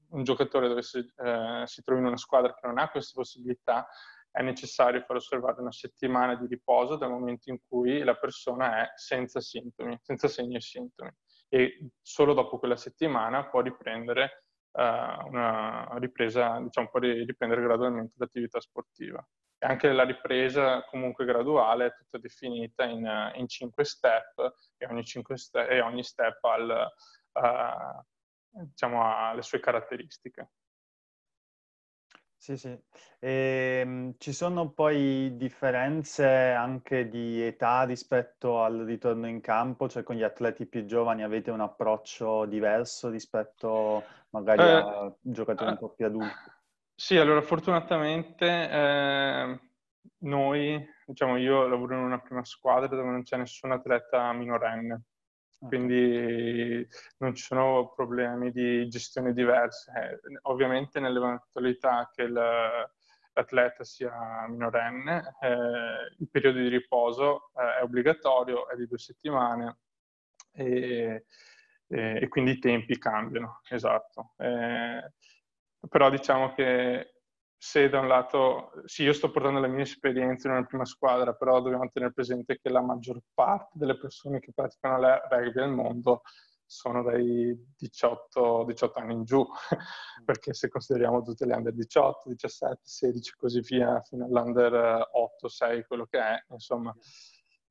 un 0.09 0.23
giocatore 0.23 0.67
dovesse, 0.67 1.13
eh, 1.17 1.63
si 1.65 1.83
trovi 1.83 2.01
in 2.01 2.07
una 2.07 2.17
squadra 2.17 2.53
che 2.53 2.65
non 2.67 2.77
ha 2.77 2.89
queste 2.89 3.13
possibilità, 3.15 3.87
è 4.35 4.41
necessario 4.41 4.99
far 4.99 5.15
osservare 5.15 5.61
una 5.61 5.71
settimana 5.71 6.35
di 6.35 6.45
riposo 6.45 6.97
dal 6.97 7.09
momento 7.09 7.49
in 7.49 7.57
cui 7.65 8.03
la 8.03 8.15
persona 8.15 8.81
è 8.81 8.91
senza 8.95 9.39
sintomi, 9.39 9.97
senza 10.01 10.27
segni 10.27 10.57
e 10.57 10.61
sintomi. 10.61 11.09
E 11.47 11.91
solo 12.01 12.33
dopo 12.33 12.59
quella 12.59 12.75
settimana 12.75 13.47
può 13.47 13.61
riprendere 13.61 14.43
uh, 14.73 14.81
una 15.27 15.87
ripresa, 15.99 16.59
diciamo, 16.59 16.89
può 16.89 16.99
riprendere 16.99 17.61
gradualmente 17.61 18.15
l'attività 18.17 18.59
sportiva. 18.59 19.25
E 19.57 19.67
anche 19.67 19.89
la 19.93 20.03
ripresa 20.03 20.83
comunque 20.83 21.23
graduale 21.23 21.85
è 21.85 21.95
tutta 21.95 22.17
definita 22.17 22.83
in, 22.83 23.31
in 23.35 23.47
cinque 23.47 23.85
step 23.85 24.53
e 24.75 24.85
ogni, 24.85 25.05
cinque 25.05 25.37
step, 25.37 25.71
e 25.71 25.79
ogni 25.79 26.03
step 26.03 26.43
ha 26.43 26.91
uh, 27.31 28.63
diciamo, 28.65 29.33
le 29.33 29.41
sue 29.41 29.61
caratteristiche. 29.61 30.49
Sì, 32.45 32.57
sì. 32.57 32.79
E, 33.17 33.79
ehm, 33.81 34.13
ci 34.19 34.31
sono 34.31 34.69
poi 34.69 35.35
differenze 35.35 36.27
anche 36.27 37.09
di 37.09 37.41
età 37.41 37.85
rispetto 37.85 38.61
al 38.61 38.81
ritorno 38.81 39.27
in 39.27 39.41
campo? 39.41 39.89
Cioè 39.89 40.03
con 40.03 40.15
gli 40.15 40.21
atleti 40.21 40.67
più 40.67 40.85
giovani 40.85 41.23
avete 41.23 41.49
un 41.49 41.61
approccio 41.61 42.45
diverso 42.45 43.09
rispetto 43.09 44.03
magari 44.29 44.61
eh, 44.61 44.69
a 44.69 45.11
giocatori 45.21 45.71
un 45.71 45.79
po' 45.79 45.89
più 45.95 46.05
adulti? 46.05 46.51
Sì, 46.93 47.17
allora 47.17 47.41
fortunatamente 47.41 48.45
eh, 48.45 49.59
noi, 50.19 50.87
diciamo 51.03 51.37
io 51.37 51.65
lavoro 51.65 51.95
in 51.95 52.03
una 52.03 52.19
prima 52.19 52.45
squadra 52.45 52.95
dove 52.95 53.09
non 53.09 53.23
c'è 53.23 53.37
nessun 53.37 53.71
atleta 53.71 54.31
minorenne 54.33 55.01
quindi 55.67 56.87
non 57.17 57.33
ci 57.35 57.43
sono 57.43 57.93
problemi 57.95 58.51
di 58.51 58.87
gestione 58.87 59.33
diverse. 59.33 59.91
Eh, 59.91 60.39
ovviamente 60.43 60.99
nell'eventualità 60.99 62.09
che 62.13 62.27
l'atleta 62.27 63.83
sia 63.83 64.45
minorenne, 64.47 65.35
eh, 65.41 66.15
il 66.19 66.29
periodo 66.29 66.59
di 66.59 66.69
riposo 66.69 67.51
eh, 67.55 67.79
è 67.79 67.83
obbligatorio, 67.83 68.67
è 68.69 68.75
di 68.75 68.87
due 68.87 68.97
settimane 68.97 69.77
e, 70.51 71.25
e, 71.87 72.19
e 72.21 72.27
quindi 72.27 72.51
i 72.51 72.59
tempi 72.59 72.97
cambiano, 72.97 73.61
esatto. 73.69 74.33
Eh, 74.37 75.11
però 75.87 76.09
diciamo 76.09 76.53
che 76.53 77.14
se 77.65 77.89
da 77.89 77.99
un 77.99 78.07
lato, 78.07 78.73
sì, 78.85 79.01
io 79.01 79.11
sto 79.11 79.31
portando 79.31 79.59
la 79.59 79.67
mia 79.67 79.81
esperienza 79.81 80.47
in 80.47 80.53
una 80.53 80.65
prima 80.65 80.85
squadra, 80.85 81.33
però 81.33 81.59
dobbiamo 81.61 81.89
tenere 81.89 82.13
presente 82.13 82.59
che 82.59 82.69
la 82.69 82.79
maggior 82.79 83.19
parte 83.33 83.79
delle 83.79 83.97
persone 83.97 84.39
che 84.39 84.51
praticano 84.53 84.99
la 84.99 85.19
rugby 85.27 85.61
nel 85.61 85.71
mondo 85.71 86.21
sono 86.63 87.01
dai 87.01 87.57
18, 87.75 88.65
18 88.67 88.99
anni 88.99 89.13
in 89.13 89.23
giù, 89.23 89.43
perché 90.23 90.53
se 90.53 90.69
consideriamo 90.69 91.23
tutte 91.23 91.47
le 91.47 91.55
under 91.55 91.73
18, 91.73 92.29
17, 92.29 92.81
16 92.83 93.33
così 93.35 93.61
via, 93.61 93.99
fino 94.01 94.25
all'under 94.25 95.09
8, 95.11 95.47
6, 95.47 95.85
quello 95.85 96.05
che 96.05 96.19
è, 96.19 96.45
insomma, 96.49 96.95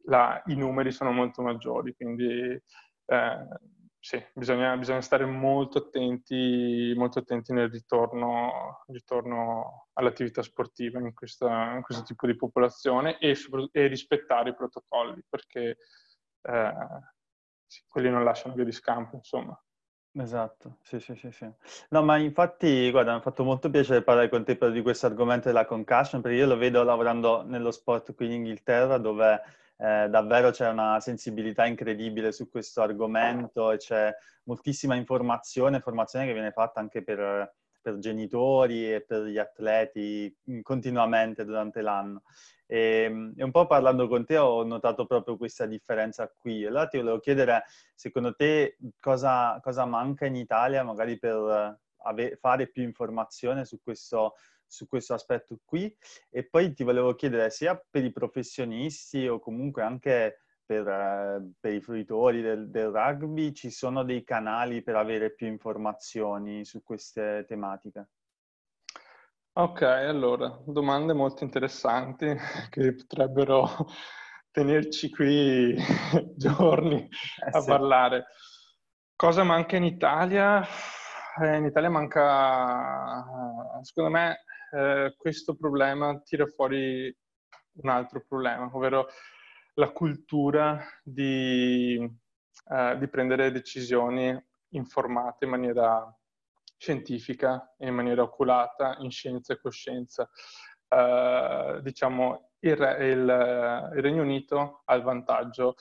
la, 0.07 0.43
i 0.47 0.57
numeri 0.57 0.91
sono 0.91 1.13
molto 1.13 1.41
maggiori, 1.41 1.95
quindi 1.95 2.61
eh, 3.07 3.49
sì, 4.05 4.23
bisogna, 4.35 4.77
bisogna, 4.77 5.01
stare 5.01 5.25
molto 5.25 5.79
attenti, 5.79 6.93
molto 6.95 7.21
attenti 7.21 7.55
nel 7.55 7.71
ritorno, 7.71 8.85
ritorno 8.89 9.89
all'attività 9.95 10.43
sportiva 10.43 10.99
in, 10.99 11.15
questa, 11.15 11.73
in, 11.73 11.81
questo 11.81 12.05
tipo 12.05 12.27
di 12.27 12.37
popolazione 12.37 13.17
e, 13.17 13.35
e 13.73 13.87
rispettare 13.87 14.51
i 14.51 14.55
protocolli, 14.55 15.25
perché 15.27 15.79
eh, 16.43 16.75
quelli 17.89 18.11
non 18.11 18.25
lasciano 18.25 18.55
via 18.55 18.65
di 18.65 18.73
scampo, 18.73 19.17
insomma. 19.17 19.59
Esatto, 20.13 20.81
sì, 20.83 21.01
sì, 21.01 21.15
sì, 21.15 21.31
sì. 21.31 21.51
No, 21.89 22.03
ma 22.03 22.19
infatti, 22.19 22.91
guarda, 22.91 23.13
mi 23.13 23.19
ha 23.21 23.23
fatto 23.23 23.43
molto 23.43 23.71
piacere 23.71 24.03
parlare 24.03 24.29
con 24.29 24.45
te 24.45 24.59
di 24.71 24.83
questo 24.83 25.07
argomento 25.07 25.49
della 25.49 25.65
concussion, 25.65 26.21
perché 26.21 26.37
io 26.37 26.47
lo 26.47 26.59
vedo 26.59 26.83
lavorando 26.83 27.41
nello 27.41 27.71
sport 27.71 28.15
qui 28.15 28.27
in 28.27 28.33
Inghilterra, 28.33 28.99
dove 28.99 29.41
eh, 29.77 30.09
davvero 30.09 30.51
c'è 30.51 30.69
una 30.69 31.01
sensibilità 31.01 31.67
incredibile 31.67 32.33
su 32.33 32.49
questo 32.49 32.83
argomento 32.83 33.71
e 33.71 33.77
c'è 33.77 34.15
moltissima 34.45 34.95
informazione, 34.95 35.81
formazione 35.81 36.27
che 36.27 36.33
viene 36.33 36.53
fatta 36.53 36.81
anche 36.81 37.03
per, 37.03 37.55
per 37.81 37.99
genitori 37.99 38.93
e 38.93 39.03
per 39.03 39.25
gli 39.25 39.39
atleti 39.39 40.35
continuamente 40.63 41.45
durante 41.45 41.83
l'anno. 41.83 42.23
E, 42.67 43.05
ehm, 43.05 43.35
e, 43.37 43.45
un 43.45 43.51
po' 43.51 43.67
parlando 43.67 44.09
con 44.09 44.25
te 44.25 44.39
ho 44.39 44.63
notato 44.65 45.07
proprio 45.07 45.37
questa 45.37 45.67
differenza 45.67 46.33
qui. 46.37 46.65
Allora 46.65 46.87
ti 46.87 46.99
volevo 46.99 47.19
chiedere, 47.19 47.65
secondo 47.95 48.35
te, 48.35 48.79
cosa, 49.01 49.59
cosa 49.63 49.85
manca 49.85 50.27
in 50.27 50.37
Italia 50.37 50.83
magari 50.83 51.19
per 51.19 51.79
ave- 52.05 52.37
fare 52.37 52.69
più 52.69 52.83
informazione 52.83 53.65
su 53.65 53.81
questo 53.83 54.35
su 54.75 54.87
questo 54.87 55.15
aspetto 55.15 55.59
qui. 55.65 55.95
E 56.31 56.45
poi 56.45 56.75
ti 56.75 56.83
volevo 56.83 57.15
chiedere 57.15 57.51
sia 57.51 57.81
per 57.91 58.05
i 58.05 58.13
professionisti 58.13 59.27
o 59.27 59.39
comunque 59.39 59.83
anche 59.83 60.45
per, 60.65 60.87
eh, 60.89 61.53
per 61.61 61.73
i 61.73 61.81
fruitori 61.81 62.41
del, 62.41 62.71
del, 62.71 62.91
rugby, 62.91 63.53
ci 63.53 63.71
sono 63.71 64.03
dei 64.03 64.25
canali 64.25 64.83
per 64.83 64.97
avere 64.97 65.35
più 65.35 65.47
informazioni 65.47 66.65
su 66.65 66.83
queste 66.83 67.45
tematiche? 67.47 68.09
Ok, 69.57 69.83
allora, 69.83 70.59
domande 70.67 71.13
molto 71.13 71.45
interessanti 71.45 72.27
che 72.71 72.95
potrebbero 72.95 73.69
tenerci 74.51 75.11
qui 75.11 75.77
giorni 76.37 77.03
eh, 77.03 77.51
a 77.51 77.61
sì. 77.61 77.69
parlare. 77.69 78.27
Cosa 79.15 79.45
manca 79.45 79.77
in 79.77 79.85
Italia? 79.85 80.67
Eh, 81.41 81.57
in 81.57 81.65
Italia 81.65 81.91
manca, 81.91 83.25
secondo 83.83 84.11
me, 84.11 84.45
eh, 84.75 85.15
questo 85.17 85.55
problema 85.55 86.21
tira 86.25 86.47
fuori 86.47 87.15
un 87.75 87.89
altro 87.89 88.25
problema, 88.27 88.69
ovvero 88.73 89.07
la 89.75 89.91
cultura 89.91 90.85
di, 91.03 91.99
eh, 92.69 92.97
di 92.99 93.09
prendere 93.09 93.51
decisioni 93.51 94.37
informate 94.71 95.45
in 95.45 95.51
maniera 95.51 96.13
scientifica 96.77 97.75
e 97.79 97.89
in 97.89 97.95
maniera 97.95 98.23
oculata 98.23 98.97
in 98.99 99.11
scienza 99.11 99.53
e 99.53 99.61
coscienza. 99.61 100.29
Uh, 100.87 101.81
diciamo, 101.81 102.53
il, 102.61 102.73
il, 102.73 103.91
il, 103.97 104.03
Regno 104.03 104.23
Unito 104.23 104.83
ha 104.85 104.95
il 104.95 105.03
vantaggio 105.03 105.75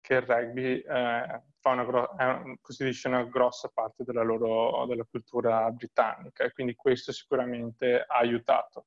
che 0.00 0.14
il 0.14 0.22
rugby 0.22 0.80
eh, 0.80 1.42
una, 1.62 2.16
è, 2.16 2.58
costituisce 2.60 3.08
una 3.08 3.24
grossa 3.24 3.70
parte 3.72 4.04
della 4.04 4.22
loro 4.22 4.86
della 4.86 5.04
cultura 5.08 5.70
britannica 5.70 6.44
e 6.44 6.52
quindi 6.52 6.74
questo 6.74 7.12
sicuramente 7.12 8.04
ha 8.06 8.16
aiutato. 8.16 8.86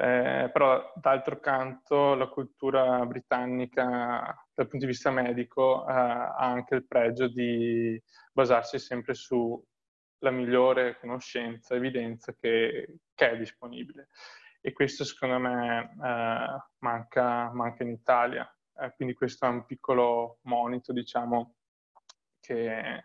Eh, 0.00 0.48
però 0.52 0.92
d'altro 0.94 1.40
canto 1.40 2.14
la 2.14 2.28
cultura 2.28 3.04
britannica 3.04 4.32
dal 4.54 4.68
punto 4.68 4.84
di 4.84 4.92
vista 4.92 5.10
medico 5.10 5.84
eh, 5.88 5.92
ha 5.92 6.36
anche 6.36 6.76
il 6.76 6.86
pregio 6.86 7.26
di 7.26 8.00
basarsi 8.32 8.78
sempre 8.78 9.14
sulla 9.14 10.30
migliore 10.30 10.98
conoscenza, 11.00 11.74
evidenza 11.74 12.32
che, 12.32 12.98
che, 13.12 13.30
è 13.30 13.36
disponibile. 13.36 14.08
E 14.60 14.72
questo 14.72 15.02
secondo 15.04 15.38
me 15.38 15.90
eh, 15.90 16.62
manca, 16.78 17.50
manca, 17.52 17.82
in 17.82 17.90
Italia. 17.90 18.48
Eh, 18.80 18.92
quindi 18.94 19.14
questo 19.14 19.46
è 19.46 19.48
un 19.48 19.64
piccolo 19.64 20.38
monito, 20.42 20.92
diciamo, 20.92 21.56
che, 22.40 23.04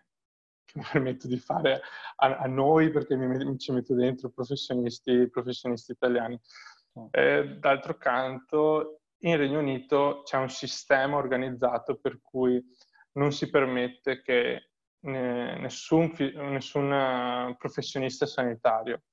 che 0.64 0.78
mi 0.78 0.86
permetto 0.92 1.28
di 1.28 1.38
fare 1.38 1.82
a, 2.18 2.38
a 2.38 2.48
noi 2.48 2.92
perché 2.92 3.16
mi, 3.16 3.28
mi, 3.28 3.58
ci 3.58 3.72
metto 3.72 3.96
dentro 3.96 4.30
professionisti, 4.30 5.30
professionisti 5.30 5.92
italiani. 5.92 6.40
Eh, 7.12 7.58
d'altro 7.60 7.98
canto, 7.98 9.02
in 9.24 9.38
Regno 9.38 9.60
Unito 9.60 10.22
c'è 10.24 10.38
un 10.38 10.50
sistema 10.50 11.18
organizzato 11.18 11.98
per 11.98 12.22
cui 12.22 12.64
non 13.14 13.32
si 13.32 13.50
permette 13.50 14.22
che 14.22 14.70
nessun, 15.00 16.14
nessun 16.18 16.94
eh, 16.94 17.56
professionista 17.58 18.26
sanitario 18.26 19.04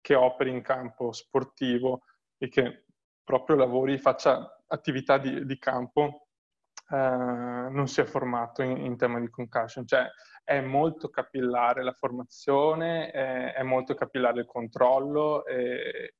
che 0.00 0.14
operi 0.14 0.50
in 0.50 0.60
campo 0.62 1.12
sportivo 1.12 2.02
e 2.36 2.48
che 2.48 2.83
proprio 3.24 3.56
lavori, 3.56 3.98
faccia 3.98 4.62
attività 4.66 5.18
di, 5.18 5.46
di 5.46 5.58
campo, 5.58 6.28
eh, 6.90 6.96
non 6.96 7.86
si 7.88 8.00
è 8.00 8.04
formato 8.04 8.62
in, 8.62 8.76
in, 8.76 8.96
tema 8.96 9.18
di 9.18 9.30
concussion, 9.30 9.86
cioè 9.86 10.06
è 10.44 10.60
molto 10.60 11.08
capillare 11.08 11.82
la 11.82 11.92
formazione, 11.92 13.10
è, 13.10 13.54
è 13.54 13.62
molto 13.62 13.94
capillare 13.94 14.40
il 14.40 14.46
controllo, 14.46 15.42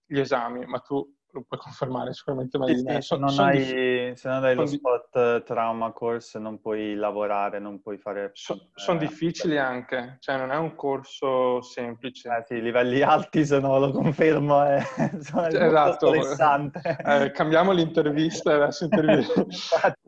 gli 0.07 0.19
esami, 0.19 0.65
ma 0.65 0.79
tu 0.81 1.07
lo 1.35 1.45
puoi 1.47 1.61
confermare 1.61 2.13
sicuramente 2.13 2.59
meglio 2.59 2.79
sì. 2.79 2.95
Sì, 2.95 3.01
se, 3.03 3.17
non 3.17 3.39
hai, 3.39 3.59
diffi- 3.59 4.17
se 4.17 4.29
non 4.29 4.45
hai 4.45 4.55
lo 4.55 4.67
spot 4.67 5.43
trauma 5.43 5.93
course 5.93 6.39
non 6.39 6.61
puoi 6.61 6.95
lavorare, 6.95 7.59
non 7.59 7.81
puoi 7.81 7.99
fare... 7.99 8.31
So, 8.35 8.55
eh, 8.55 8.71
sono 8.75 8.99
difficili 8.99 9.59
anche, 9.59 10.17
cioè 10.21 10.37
non 10.37 10.53
è 10.53 10.57
un 10.57 10.75
corso 10.75 11.61
semplice. 11.61 12.29
Eh 12.29 12.45
sì, 12.47 12.63
livelli 12.63 13.03
alti 13.03 13.45
se 13.45 13.59
no 13.59 13.79
lo 13.79 13.91
confermo, 13.91 14.63
è, 14.65 14.81
sono 15.21 15.51
cioè, 15.51 15.67
esatto. 15.67 16.07
interessante. 16.07 16.97
Eh, 17.05 17.31
cambiamo 17.33 17.73
l'intervista 17.73 18.53
e 18.53 18.55
adesso 18.55 18.85
interviene. 18.85 19.27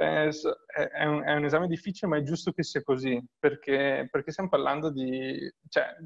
Eh, 0.00 0.28
è, 0.28 0.80
è, 0.90 1.04
un, 1.06 1.24
è, 1.24 1.34
un, 1.34 1.44
esame 1.44 1.66
difficile, 1.66 2.08
ma 2.08 2.18
è 2.18 2.22
giusto 2.22 2.52
che 2.52 2.62
sia 2.62 2.82
così, 2.82 3.20
perché, 3.36 4.06
perché 4.08 4.30
stiamo 4.30 4.48
parlando 4.48 4.90
di... 4.90 5.52
Cioè, 5.68 5.96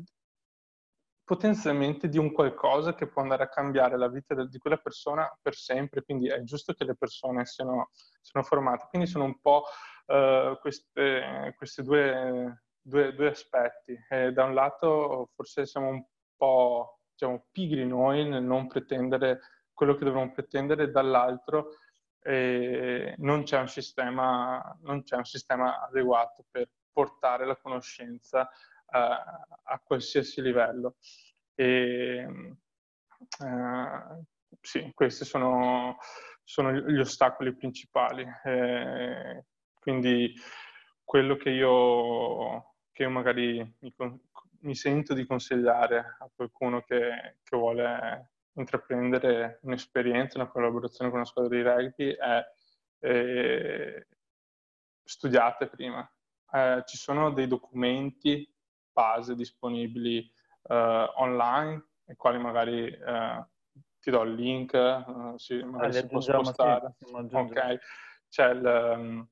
potenzialmente 1.32 2.10
di 2.10 2.18
un 2.18 2.30
qualcosa 2.30 2.94
che 2.94 3.06
può 3.06 3.22
andare 3.22 3.44
a 3.44 3.48
cambiare 3.48 3.96
la 3.96 4.08
vita 4.08 4.34
di 4.44 4.58
quella 4.58 4.76
persona 4.76 5.26
per 5.40 5.54
sempre, 5.54 6.02
quindi 6.02 6.28
è 6.28 6.42
giusto 6.42 6.74
che 6.74 6.84
le 6.84 6.94
persone 6.94 7.46
siano, 7.46 7.88
siano 8.20 8.46
formate. 8.46 8.88
Quindi 8.90 9.08
sono 9.08 9.24
un 9.24 9.40
po' 9.40 9.64
uh, 10.08 10.58
queste, 10.60 11.54
questi 11.56 11.82
due, 11.82 12.64
due, 12.82 13.14
due, 13.14 13.28
aspetti. 13.28 13.98
E 14.10 14.32
da 14.32 14.44
un 14.44 14.52
lato 14.52 15.30
forse 15.34 15.64
siamo 15.64 15.88
un 15.88 16.04
po' 16.36 16.98
diciamo, 17.14 17.46
pigri 17.50 17.86
noi 17.86 18.28
nel 18.28 18.42
non 18.42 18.66
pretendere 18.66 19.40
quello 19.72 19.94
che 19.94 20.04
dovremmo 20.04 20.32
pretendere, 20.32 20.90
dall'altro 20.90 21.78
eh, 22.20 23.14
non, 23.16 23.44
c'è 23.44 23.66
sistema, 23.68 24.60
non 24.82 25.02
c'è 25.02 25.16
un 25.16 25.24
sistema 25.24 25.80
adeguato 25.80 26.44
per 26.50 26.68
portare 26.92 27.46
la 27.46 27.56
conoscenza 27.56 28.50
a, 28.92 29.80
qualsiasi 29.84 30.42
livello. 30.42 30.96
E, 31.54 32.26
uh, 33.38 34.24
sì, 34.60 34.90
questi 34.94 35.24
sono, 35.24 35.96
sono, 36.44 36.72
gli 36.72 36.98
ostacoli 36.98 37.54
principali. 37.54 38.26
Eh, 38.44 39.44
quindi 39.74 40.34
quello 41.04 41.36
che 41.36 41.50
io, 41.50 42.74
che 42.92 43.02
io 43.02 43.10
magari 43.10 43.58
mi, 43.80 43.94
mi, 44.60 44.74
sento 44.74 45.14
di 45.14 45.26
consigliare 45.26 46.16
a 46.18 46.30
qualcuno 46.34 46.82
che, 46.82 47.38
che 47.42 47.56
vuole 47.56 48.30
intraprendere 48.54 49.58
un'esperienza, 49.62 50.38
una 50.38 50.48
collaborazione 50.48 51.10
con 51.10 51.20
una 51.20 51.28
squadra 51.28 51.56
di 51.56 51.62
rugby 51.62 52.10
è 52.12 52.44
eh, 53.00 54.06
studiate 55.02 55.68
prima. 55.68 56.08
Eh, 56.52 56.82
ci 56.86 56.96
sono 56.96 57.32
dei 57.32 57.46
documenti 57.46 58.48
base 58.92 59.34
disponibili 59.34 60.30
uh, 60.68 61.06
online, 61.16 61.82
ai 62.06 62.16
quali 62.16 62.38
magari 62.38 62.84
uh, 62.86 63.44
ti 64.00 64.10
do 64.10 64.22
il 64.22 64.34
link, 64.34 64.72
uh, 64.74 65.36
si, 65.36 65.62
magari 65.62 65.96
ah, 65.96 66.00
si 66.00 66.06
può 66.06 66.20
spostare. 66.20 66.94
Sì, 66.98 67.34
ok, 67.34 67.78
c'è 68.28 68.50
il, 68.50 68.96
um, 68.96 69.28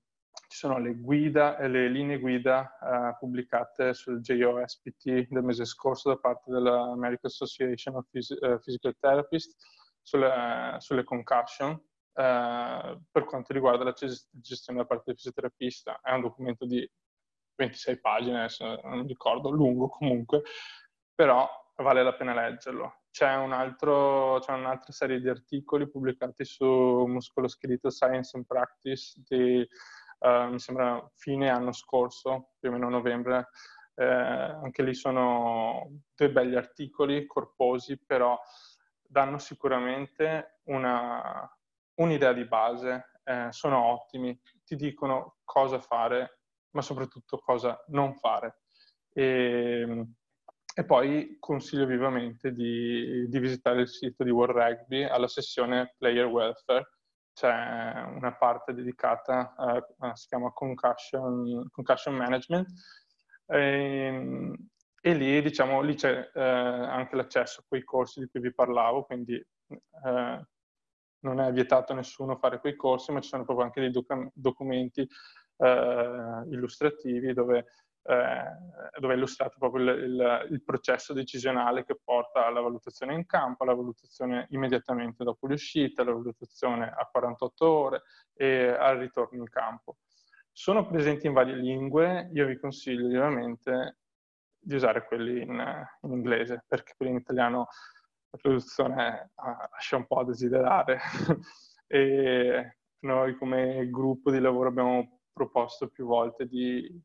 ci 0.50 0.58
sono 0.58 0.78
le 0.78 0.94
guida 0.94 1.58
e 1.58 1.68
le 1.68 1.88
linee 1.88 2.18
guida 2.18 2.76
uh, 2.80 3.16
pubblicate 3.18 3.94
sul 3.94 4.20
JOSPT 4.20 5.28
del 5.28 5.44
mese 5.44 5.64
scorso 5.64 6.08
da 6.08 6.16
parte 6.16 6.50
dell'American 6.50 7.30
Association 7.30 7.94
of 7.96 8.06
Phys- 8.10 8.36
uh, 8.40 8.58
Physical 8.58 8.96
Therapists 8.98 9.56
sulle, 10.02 10.74
sulle 10.78 11.04
concussion 11.04 11.70
uh, 11.70 13.00
per 13.10 13.24
quanto 13.26 13.52
riguarda 13.52 13.84
la 13.84 13.92
gestione 13.92 14.80
da 14.80 14.86
parte 14.86 15.04
del 15.06 15.16
fisioterapista. 15.16 16.00
È 16.02 16.12
un 16.12 16.22
documento 16.22 16.66
di 16.66 16.88
26 17.60 18.00
pagine, 18.00 18.46
non 18.84 19.06
ricordo, 19.06 19.50
lungo 19.50 19.88
comunque, 19.88 20.42
però 21.14 21.48
vale 21.76 22.02
la 22.02 22.14
pena 22.14 22.34
leggerlo. 22.34 23.02
C'è, 23.10 23.34
un 23.36 23.52
altro, 23.52 24.38
c'è 24.40 24.52
un'altra 24.52 24.92
serie 24.92 25.20
di 25.20 25.28
articoli 25.28 25.88
pubblicati 25.88 26.44
su 26.44 26.64
Muscoloskeletal 26.64 27.90
Science 27.90 28.36
and 28.36 28.46
Practice 28.46 29.20
di 29.26 29.66
uh, 30.20 30.50
mi 30.50 30.58
sembra 30.58 31.10
fine 31.14 31.50
anno 31.50 31.72
scorso, 31.72 32.52
più 32.58 32.70
o 32.70 32.72
meno 32.72 32.88
novembre, 32.88 33.48
eh, 33.96 34.04
anche 34.04 34.82
lì 34.82 34.94
sono 34.94 35.90
due 36.14 36.30
belli 36.30 36.56
articoli 36.56 37.26
corposi, 37.26 37.98
però 37.98 38.38
danno 39.02 39.38
sicuramente 39.38 40.60
una, 40.64 41.46
un'idea 41.94 42.32
di 42.32 42.46
base, 42.46 43.10
eh, 43.24 43.48
sono 43.50 43.84
ottimi, 43.84 44.40
ti 44.64 44.76
dicono 44.76 45.38
cosa 45.44 45.80
fare, 45.80 46.39
ma 46.72 46.82
soprattutto 46.82 47.38
cosa 47.38 47.82
non 47.88 48.14
fare. 48.14 48.60
E, 49.12 50.06
e 50.72 50.84
poi 50.84 51.36
consiglio 51.40 51.84
vivamente 51.84 52.52
di, 52.52 53.28
di, 53.28 53.38
visitare 53.38 53.80
il 53.82 53.88
sito 53.88 54.22
di 54.22 54.30
World 54.30 54.56
Rugby 54.56 55.02
alla 55.02 55.28
sessione 55.28 55.94
Player 55.98 56.26
Welfare, 56.26 56.88
c'è 57.32 58.02
una 58.14 58.34
parte 58.36 58.72
dedicata, 58.72 59.54
uh, 59.56 60.14
si 60.14 60.28
chiama 60.28 60.52
concussion, 60.52 61.68
concussion 61.70 62.14
Management, 62.14 62.68
e, 63.46 63.58
ehm, 63.58 64.54
e, 65.00 65.14
lì, 65.14 65.40
diciamo, 65.42 65.80
lì 65.80 65.94
c'è 65.94 66.30
uh, 66.32 66.38
anche 66.38 67.16
l'accesso 67.16 67.60
a 67.60 67.64
quei 67.66 67.82
corsi 67.82 68.20
di 68.20 68.28
cui 68.28 68.40
vi 68.40 68.54
parlavo, 68.54 69.04
quindi 69.04 69.34
uh, 69.66 70.44
non 71.22 71.40
è 71.40 71.52
vietato 71.52 71.92
a 71.92 71.96
nessuno 71.96 72.36
fare 72.36 72.60
quei 72.60 72.76
corsi, 72.76 73.12
ma 73.12 73.20
ci 73.20 73.28
sono 73.28 73.44
proprio 73.44 73.64
anche 73.64 73.80
dei 73.80 73.90
doc- 73.90 74.30
documenti 74.32 75.06
illustrativi 75.66 77.32
dove 77.34 77.66
eh, 78.02 78.98
dove 78.98 79.12
è 79.12 79.16
illustrato 79.16 79.56
proprio 79.58 79.92
il, 79.92 80.04
il, 80.04 80.46
il, 80.50 80.62
processo 80.62 81.12
decisionale 81.12 81.84
che 81.84 81.98
porta 82.02 82.46
alla 82.46 82.60
valutazione 82.60 83.14
in 83.14 83.26
campo, 83.26 83.62
alla 83.62 83.74
valutazione 83.74 84.46
immediatamente 84.50 85.22
dopo 85.22 85.46
l'uscita, 85.46 86.00
alla 86.02 86.12
valutazione 86.12 86.88
a 86.88 87.06
48 87.10 87.68
ore 87.68 88.02
e 88.32 88.68
al 88.68 88.98
ritorno 88.98 89.38
in 89.38 89.48
campo. 89.50 89.98
Sono 90.50 90.86
presenti 90.86 91.26
in 91.26 91.34
varie 91.34 91.54
lingue, 91.56 92.30
io 92.32 92.46
vi 92.46 92.58
consiglio 92.58 93.06
vivamente 93.06 93.98
di 94.58 94.74
usare 94.74 95.04
quelli 95.06 95.42
in, 95.42 95.86
in 96.02 96.10
inglese, 96.10 96.64
perché 96.66 96.94
quelli 96.96 97.12
in 97.12 97.18
italiano 97.18 97.68
la 98.30 98.38
traduzione 98.38 99.30
lascia 99.70 99.96
un 99.96 100.06
po' 100.06 100.20
a 100.20 100.24
desiderare. 100.24 101.00
e 101.86 102.76
noi 103.00 103.36
come 103.36 103.88
gruppo 103.90 104.30
di 104.30 104.40
lavoro 104.40 104.68
abbiamo 104.68 105.19
proposto 105.32 105.88
più 105.88 106.06
volte 106.06 106.46
di 106.46 107.02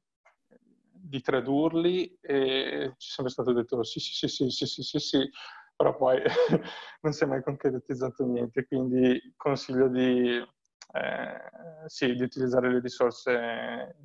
di 1.06 1.22
tradurli 1.22 2.18
e 2.20 2.94
ci 2.98 3.10
è 3.10 3.14
sempre 3.14 3.32
stato 3.32 3.54
detto 3.54 3.84
sì, 3.84 4.00
sì, 4.00 4.28
sì, 4.28 4.50
sì, 4.50 4.66
sì, 4.66 4.82
sì, 4.82 5.00
sì, 5.00 5.30
però 5.76 5.96
poi 5.96 6.22
non 7.02 7.14
si 7.14 7.24
è 7.24 7.28
mai 7.28 7.44
concretizzato 7.44 8.26
niente, 8.26 8.66
quindi 8.66 9.34
consiglio 9.36 9.88
di, 9.88 10.38
eh, 10.38 11.86
sì, 11.86 12.16
di 12.16 12.24
utilizzare 12.24 12.72
le 12.72 12.80
risorse, 12.80 13.32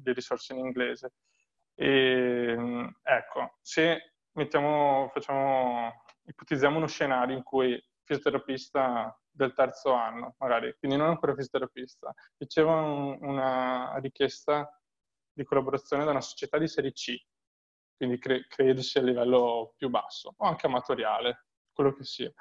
le 0.03 0.13
risorse 0.13 0.53
in 0.53 0.59
inglese. 0.59 1.13
E, 1.75 2.53
ecco, 3.03 3.57
se 3.63 4.15
mettiamo, 4.33 5.09
facciamo, 5.13 6.03
ipotizziamo 6.25 6.77
uno 6.77 6.87
scenario 6.87 7.35
in 7.37 7.43
cui 7.43 7.83
fisioterapista 8.03 9.19
del 9.41 9.55
terzo 9.55 9.93
anno, 9.93 10.35
magari, 10.39 10.75
quindi 10.79 10.97
non 10.97 11.09
ancora 11.09 11.35
fisioterapista, 11.35 12.15
riceva 12.37 12.75
un, 12.75 13.19
una 13.21 13.97
richiesta 13.99 14.71
di 15.33 15.45
collaborazione 15.45 16.05
da 16.05 16.11
una 16.11 16.21
società 16.21 16.59
di 16.59 16.69
serie 16.69 16.93
C, 16.93 17.17
quindi 17.97 18.19
cre- 18.19 18.47
sia 18.83 19.01
a 19.01 19.05
livello 19.05 19.75
più 19.77 19.89
basso, 19.89 20.35
o 20.37 20.47
anche 20.47 20.67
amatoriale, 20.67 21.47
quello 21.73 21.95
che 21.95 22.05
sia. 22.05 22.33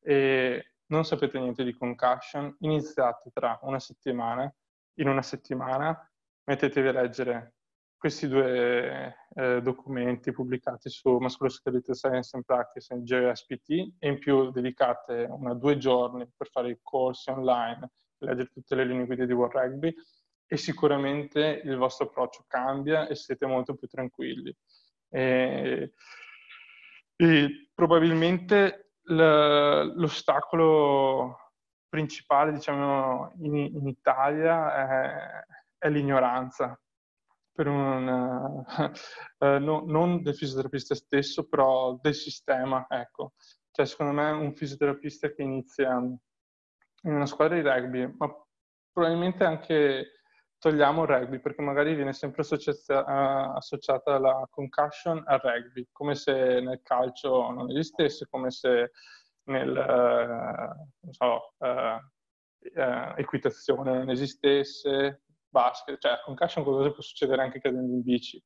E 0.00 0.72
non 0.86 1.04
sapete 1.04 1.38
niente 1.38 1.64
di 1.64 1.74
concussion, 1.74 2.56
iniziate 2.60 3.30
tra 3.32 3.58
una 3.62 3.78
settimana, 3.78 4.52
in 4.94 5.08
una 5.08 5.22
settimana 5.22 6.10
mettetevi 6.44 6.88
a 6.88 6.92
leggere 6.92 7.57
questi 7.98 8.28
due 8.28 9.16
eh, 9.34 9.60
documenti 9.60 10.32
pubblicati 10.32 10.88
su 10.88 11.18
Musculoskeletal 11.18 11.96
Science 11.96 12.36
and 12.36 12.44
Practice 12.44 12.94
e 12.94 13.02
JSPT 13.02 13.96
e 13.98 14.08
in 14.08 14.18
più 14.18 14.50
dedicate 14.50 15.26
una 15.28 15.52
due 15.54 15.76
giorni 15.78 16.26
per 16.34 16.48
fare 16.48 16.70
i 16.70 16.78
corsi 16.80 17.28
online, 17.30 17.90
leggere 18.18 18.50
tutte 18.52 18.74
le 18.76 18.84
linee 18.84 19.06
guida 19.06 19.26
di 19.26 19.32
World 19.32 19.54
Rugby 19.54 19.94
e 20.46 20.56
sicuramente 20.56 21.60
il 21.64 21.76
vostro 21.76 22.06
approccio 22.06 22.44
cambia 22.46 23.06
e 23.08 23.14
siete 23.16 23.46
molto 23.46 23.74
più 23.74 23.88
tranquilli. 23.88 24.56
E, 25.10 25.92
e 27.16 27.70
probabilmente 27.74 28.92
l'ostacolo 29.94 31.36
principale, 31.88 32.52
diciamo, 32.52 33.32
in, 33.40 33.56
in 33.56 33.88
Italia 33.88 34.74
è, 34.74 35.44
è, 35.78 35.90
l'ignoranza. 35.90 36.78
Un, 37.66 38.64
eh, 39.38 39.58
no, 39.58 39.84
non 39.86 40.22
del 40.22 40.34
fisioterapista 40.34 40.94
stesso, 40.94 41.48
però 41.48 41.98
del 42.00 42.14
sistema, 42.14 42.86
ecco. 42.88 43.32
Cioè, 43.70 43.86
secondo 43.86 44.12
me 44.12 44.30
un 44.30 44.54
fisioterapista 44.54 45.32
che 45.32 45.42
inizia 45.42 45.90
in 45.96 47.12
una 47.12 47.26
squadra 47.26 47.56
di 47.56 47.62
rugby, 47.62 48.14
ma 48.16 48.32
probabilmente 48.92 49.44
anche 49.44 50.12
togliamo 50.58 51.02
il 51.02 51.08
rugby 51.08 51.40
perché 51.40 51.62
magari 51.62 51.94
viene 51.94 52.12
sempre 52.12 52.42
associata, 52.42 53.54
associata 53.54 54.18
la 54.18 54.46
concussion 54.50 55.22
al 55.26 55.38
rugby, 55.40 55.86
come 55.92 56.14
se 56.14 56.60
nel 56.60 56.80
calcio 56.82 57.50
non 57.50 57.70
esistesse, 57.70 58.26
come 58.28 58.50
se 58.50 58.90
nel, 59.44 59.70
uh, 59.70 61.10
so, 61.12 61.54
uh, 61.58 61.66
uh, 62.80 63.14
equitazione 63.16 63.98
non 63.98 64.10
esistesse, 64.10 65.22
basket, 65.48 65.98
cioè 65.98 66.20
concussion 66.24 66.64
qualcosa 66.64 66.92
può 66.92 67.02
succedere 67.02 67.42
anche 67.42 67.60
cadendo 67.60 67.92
in 67.92 68.02
bici 68.02 68.42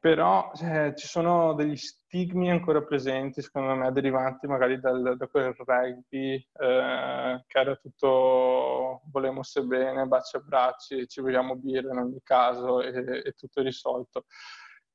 però 0.00 0.50
eh, 0.62 0.94
ci 0.96 1.06
sono 1.06 1.52
degli 1.52 1.76
stigmi 1.76 2.50
ancora 2.50 2.82
presenti, 2.82 3.42
secondo 3.42 3.74
me, 3.74 3.92
derivanti 3.92 4.46
magari 4.46 4.80
dal, 4.80 5.14
da 5.18 5.26
quel 5.26 5.54
rugby 5.54 6.36
eh, 6.36 7.44
che 7.46 7.58
era 7.58 7.76
tutto 7.76 9.02
volemo 9.12 9.42
se 9.42 9.62
bene, 9.62 10.06
baci 10.06 10.36
a 10.36 10.40
bracci, 10.40 11.06
ci 11.06 11.20
vogliamo 11.20 11.54
birra 11.56 11.92
in 11.92 11.98
ogni 11.98 12.20
caso 12.22 12.80
e, 12.80 13.22
e 13.26 13.32
tutto 13.32 13.60
è 13.60 13.62
risolto. 13.62 14.24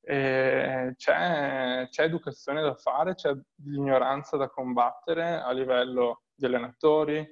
E 0.02 0.94
c'è, 0.98 1.88
c'è, 1.90 2.04
educazione 2.04 2.62
da 2.64 2.74
fare, 2.74 3.14
c'è 3.14 3.32
l'ignoranza 3.64 4.38
da 4.38 4.50
combattere 4.50 5.40
a 5.40 5.52
livello 5.52 6.24
di 6.34 6.46
allenatori, 6.46 7.24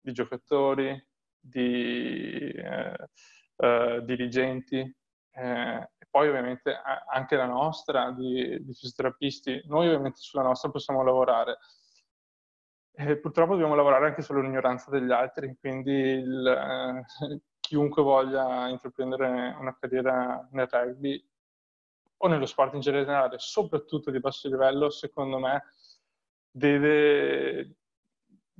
di 0.00 0.12
giocatori, 0.12 1.09
di 1.40 2.50
eh, 2.50 3.08
eh 3.56 4.02
dirigenti, 4.04 4.78
eh, 5.32 5.90
e 5.98 6.06
poi 6.10 6.28
ovviamente 6.28 6.74
anche 7.12 7.36
la 7.36 7.46
nostra 7.46 8.10
di, 8.12 8.62
di 8.64 8.72
fisioterapisti, 8.74 9.62
noi 9.66 9.86
ovviamente 9.86 10.18
sulla 10.20 10.42
nostra 10.42 10.70
possiamo 10.70 11.02
lavorare. 11.02 11.58
E 12.92 13.16
purtroppo 13.18 13.52
dobbiamo 13.52 13.74
lavorare 13.74 14.08
anche 14.08 14.22
sull'ignoranza 14.22 14.90
degli 14.90 15.10
altri, 15.10 15.56
quindi 15.58 15.92
il, 15.92 16.46
eh, 16.46 17.40
chiunque 17.60 18.02
voglia 18.02 18.68
intraprendere 18.68 19.56
una 19.58 19.76
carriera 19.78 20.46
nel 20.52 20.66
rugby 20.68 21.24
o 22.22 22.28
nello 22.28 22.46
sport 22.46 22.74
in 22.74 22.80
generale, 22.80 23.38
soprattutto 23.38 24.10
di 24.10 24.20
basso 24.20 24.48
livello, 24.48 24.90
secondo 24.90 25.38
me 25.38 25.62
deve, 26.50 27.76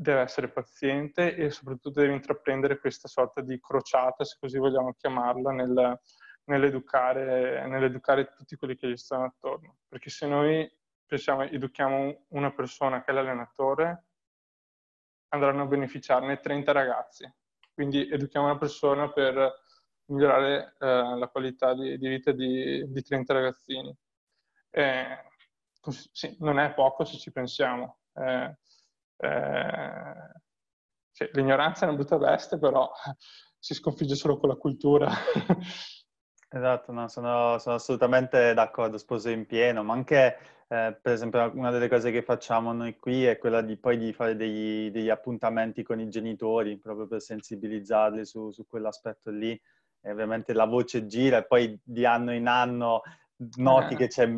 deve 0.00 0.22
essere 0.22 0.48
paziente 0.48 1.36
e 1.36 1.50
soprattutto 1.50 2.00
deve 2.00 2.14
intraprendere 2.14 2.78
questa 2.78 3.06
sorta 3.06 3.42
di 3.42 3.60
crociata, 3.60 4.24
se 4.24 4.38
così 4.40 4.56
vogliamo 4.56 4.94
chiamarla, 4.94 5.52
nel, 5.52 6.00
nell'educare, 6.44 7.66
nell'educare 7.68 8.32
tutti 8.32 8.56
quelli 8.56 8.76
che 8.76 8.88
gli 8.88 8.96
stanno 8.96 9.24
attorno. 9.24 9.76
Perché 9.86 10.08
se 10.08 10.26
noi 10.26 10.66
pensiamo, 11.04 11.42
educhiamo 11.42 12.24
una 12.28 12.50
persona 12.50 13.04
che 13.04 13.10
è 13.10 13.14
l'allenatore, 13.14 14.06
andranno 15.28 15.62
a 15.64 15.66
beneficiarne 15.66 16.40
30 16.40 16.72
ragazzi. 16.72 17.30
Quindi 17.74 18.08
educhiamo 18.10 18.46
una 18.46 18.58
persona 18.58 19.12
per 19.12 19.64
migliorare 20.06 20.76
eh, 20.78 20.86
la 21.18 21.28
qualità 21.30 21.74
di, 21.74 21.98
di 21.98 22.08
vita 22.08 22.32
di, 22.32 22.90
di, 22.90 23.02
30 23.02 23.34
ragazzini. 23.34 23.94
Eh, 24.70 25.24
sì, 26.10 26.36
non 26.40 26.58
è 26.58 26.72
poco 26.72 27.04
se 27.04 27.18
ci 27.18 27.30
pensiamo. 27.30 27.98
Eh, 28.14 28.56
eh, 29.20 30.40
sì, 31.10 31.28
l'ignoranza 31.32 31.84
è 31.84 31.88
una 31.88 31.96
brutta 31.96 32.16
veste, 32.16 32.58
però 32.58 32.90
si 33.58 33.74
sconfigge 33.74 34.14
solo 34.14 34.38
con 34.38 34.48
la 34.48 34.56
cultura. 34.56 35.10
Esatto, 36.52 36.90
no, 36.90 37.06
sono, 37.06 37.58
sono, 37.58 37.76
assolutamente 37.76 38.52
d'accordo, 38.54 38.98
sposo 38.98 39.28
in 39.28 39.46
pieno, 39.46 39.84
ma 39.84 39.92
anche 39.92 40.36
eh, 40.66 40.98
per 41.00 41.12
esempio 41.12 41.48
una 41.54 41.70
delle 41.70 41.88
cose 41.88 42.10
che 42.10 42.22
facciamo 42.22 42.72
noi 42.72 42.96
qui 42.96 43.24
è 43.24 43.38
quella 43.38 43.60
di 43.60 43.76
poi 43.76 43.96
di 43.96 44.12
fare 44.12 44.34
degli, 44.34 44.90
degli 44.90 45.10
appuntamenti 45.10 45.84
con 45.84 46.00
i 46.00 46.08
genitori, 46.08 46.76
proprio 46.76 47.06
per 47.06 47.20
sensibilizzarli 47.20 48.24
su, 48.24 48.50
su 48.50 48.66
quell'aspetto 48.66 49.30
lì. 49.30 49.52
E 50.00 50.10
ovviamente 50.10 50.52
la 50.52 50.64
voce 50.64 51.06
gira 51.06 51.38
e 51.38 51.46
poi 51.46 51.78
di 51.84 52.04
anno 52.04 52.34
in 52.34 52.48
anno 52.48 53.02
noti 53.56 53.94
eh. 53.94 53.96
che 53.96 54.06
c'è 54.08 54.28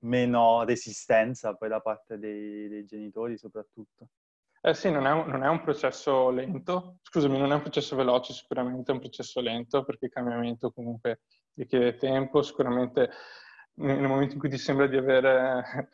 meno 0.00 0.64
resistenza 0.64 1.54
poi 1.54 1.68
da 1.68 1.80
parte 1.80 2.18
dei, 2.18 2.68
dei 2.68 2.84
genitori 2.84 3.38
soprattutto. 3.38 4.08
Eh 4.62 4.74
sì, 4.74 4.90
non 4.90 5.06
è, 5.06 5.10
un, 5.12 5.26
non 5.26 5.42
è, 5.42 5.48
un, 5.48 5.62
processo 5.62 6.28
lento, 6.28 6.98
scusami, 7.00 7.38
non 7.38 7.50
è 7.50 7.54
un 7.54 7.62
processo 7.62 7.96
veloce, 7.96 8.34
sicuramente 8.34 8.90
è 8.90 8.94
un 8.94 9.00
processo 9.00 9.40
lento 9.40 9.84
perché 9.84 10.06
il 10.06 10.10
cambiamento 10.10 10.70
comunque 10.70 11.22
richiede 11.54 11.96
tempo, 11.96 12.42
sicuramente 12.42 13.10
nel 13.76 14.06
momento 14.06 14.34
in 14.34 14.38
cui 14.38 14.50
ti 14.50 14.58
sembra 14.58 14.86
di 14.86 14.98
avere 14.98 15.88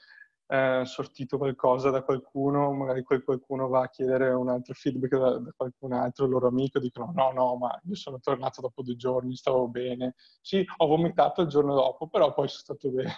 eh, 0.49 0.83
sortito 0.85 1.39
qualcosa 1.39 1.91
da 1.91 2.03
qualcuno, 2.03 2.73
magari 2.73 3.05
quel 3.05 3.23
qualcuno 3.23 3.69
va 3.69 3.83
a 3.83 3.89
chiedere 3.89 4.31
un 4.31 4.49
altro 4.49 4.75
feedback 4.75 5.17
da, 5.17 5.39
da 5.39 5.53
qualcun 5.57 5.93
altro, 5.93 6.25
il 6.25 6.31
loro 6.33 6.49
amico, 6.49 6.81
dicono 6.81 7.12
no, 7.14 7.31
no, 7.31 7.57
ma 7.57 7.81
io 7.85 7.95
sono 7.95 8.19
tornato 8.19 8.61
dopo 8.61 8.83
due 8.83 8.97
giorni, 8.97 9.37
stavo 9.37 9.69
bene, 9.69 10.14
sì, 10.41 10.64
ho 10.79 10.87
vomitato 10.87 11.43
il 11.43 11.49
giorno 11.49 11.75
dopo, 11.75 12.09
però 12.09 12.33
poi 12.35 12.49
sono 12.49 12.77
stato 12.79 12.91
bene. 12.91 13.14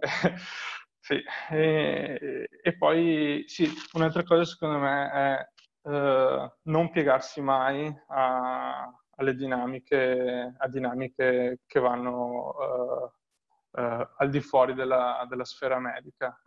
Sì, 1.06 1.22
e, 1.50 2.48
e, 2.62 2.76
poi 2.76 3.44
sì, 3.46 3.70
un'altra 3.92 4.24
cosa 4.24 4.44
secondo 4.44 4.78
me 4.78 5.10
è 5.12 5.88
uh, 5.88 6.52
non 6.62 6.90
piegarsi 6.90 7.40
mai 7.40 7.96
a, 8.08 8.92
alle 9.14 9.34
dinamiche, 9.36 10.56
a 10.58 10.66
dinamiche 10.66 11.60
che 11.64 11.78
vanno 11.78 12.56
uh, 12.58 13.80
uh, 13.80 14.08
al 14.16 14.30
di 14.30 14.40
fuori 14.40 14.74
della, 14.74 15.24
della 15.28 15.44
sfera 15.44 15.78
medica. 15.78 16.42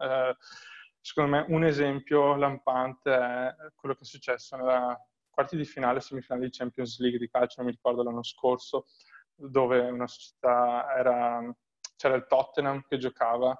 secondo 0.99 1.38
me 1.38 1.45
un 1.47 1.64
esempio 1.64 2.36
lampante 2.36 3.16
è 3.16 3.55
quello 3.76 3.95
che 3.95 4.01
è 4.01 4.05
successo 4.05 4.57
nella 4.57 4.93
quarti 5.30 5.55
di 5.55 5.64
finale, 5.64 6.01
semifinale 6.01 6.47
di 6.47 6.51
Champions 6.51 6.99
League 6.99 7.18
di 7.18 7.30
calcio, 7.30 7.62
non 7.62 7.68
mi 7.68 7.72
ricordo 7.72 8.03
l'anno 8.03 8.24
scorso, 8.24 8.88
dove 9.36 9.80
una 9.89 10.07
società 10.07 10.97
era, 10.97 11.41
c'era 11.95 12.16
il 12.16 12.26
Tottenham 12.28 12.82
che 12.86 12.97
giocava 12.97 13.57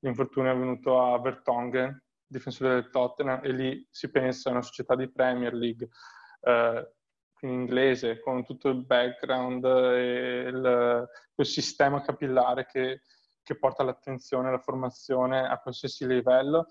l'infortunio 0.00 0.50
è 0.50 0.54
avvenuto 0.54 1.00
a 1.00 1.20
Vertonghen, 1.20 2.02
difensore 2.26 2.74
del 2.74 2.90
Tottenham, 2.90 3.40
e 3.42 3.52
lì 3.52 3.86
si 3.90 4.10
pensa 4.10 4.48
a 4.48 4.52
una 4.52 4.62
società 4.62 4.94
di 4.94 5.10
Premier 5.10 5.54
League, 5.54 5.88
eh, 6.42 6.92
in 7.40 7.50
inglese, 7.50 8.20
con 8.20 8.44
tutto 8.44 8.68
il 8.68 8.84
background 8.84 9.64
e 9.64 10.48
il, 10.48 11.08
quel 11.34 11.46
sistema 11.46 12.02
capillare 12.02 12.66
che, 12.66 13.02
che 13.42 13.56
porta 13.56 13.84
l'attenzione, 13.84 14.48
alla 14.48 14.58
formazione 14.58 15.46
a 15.46 15.58
qualsiasi 15.58 16.06
livello, 16.06 16.66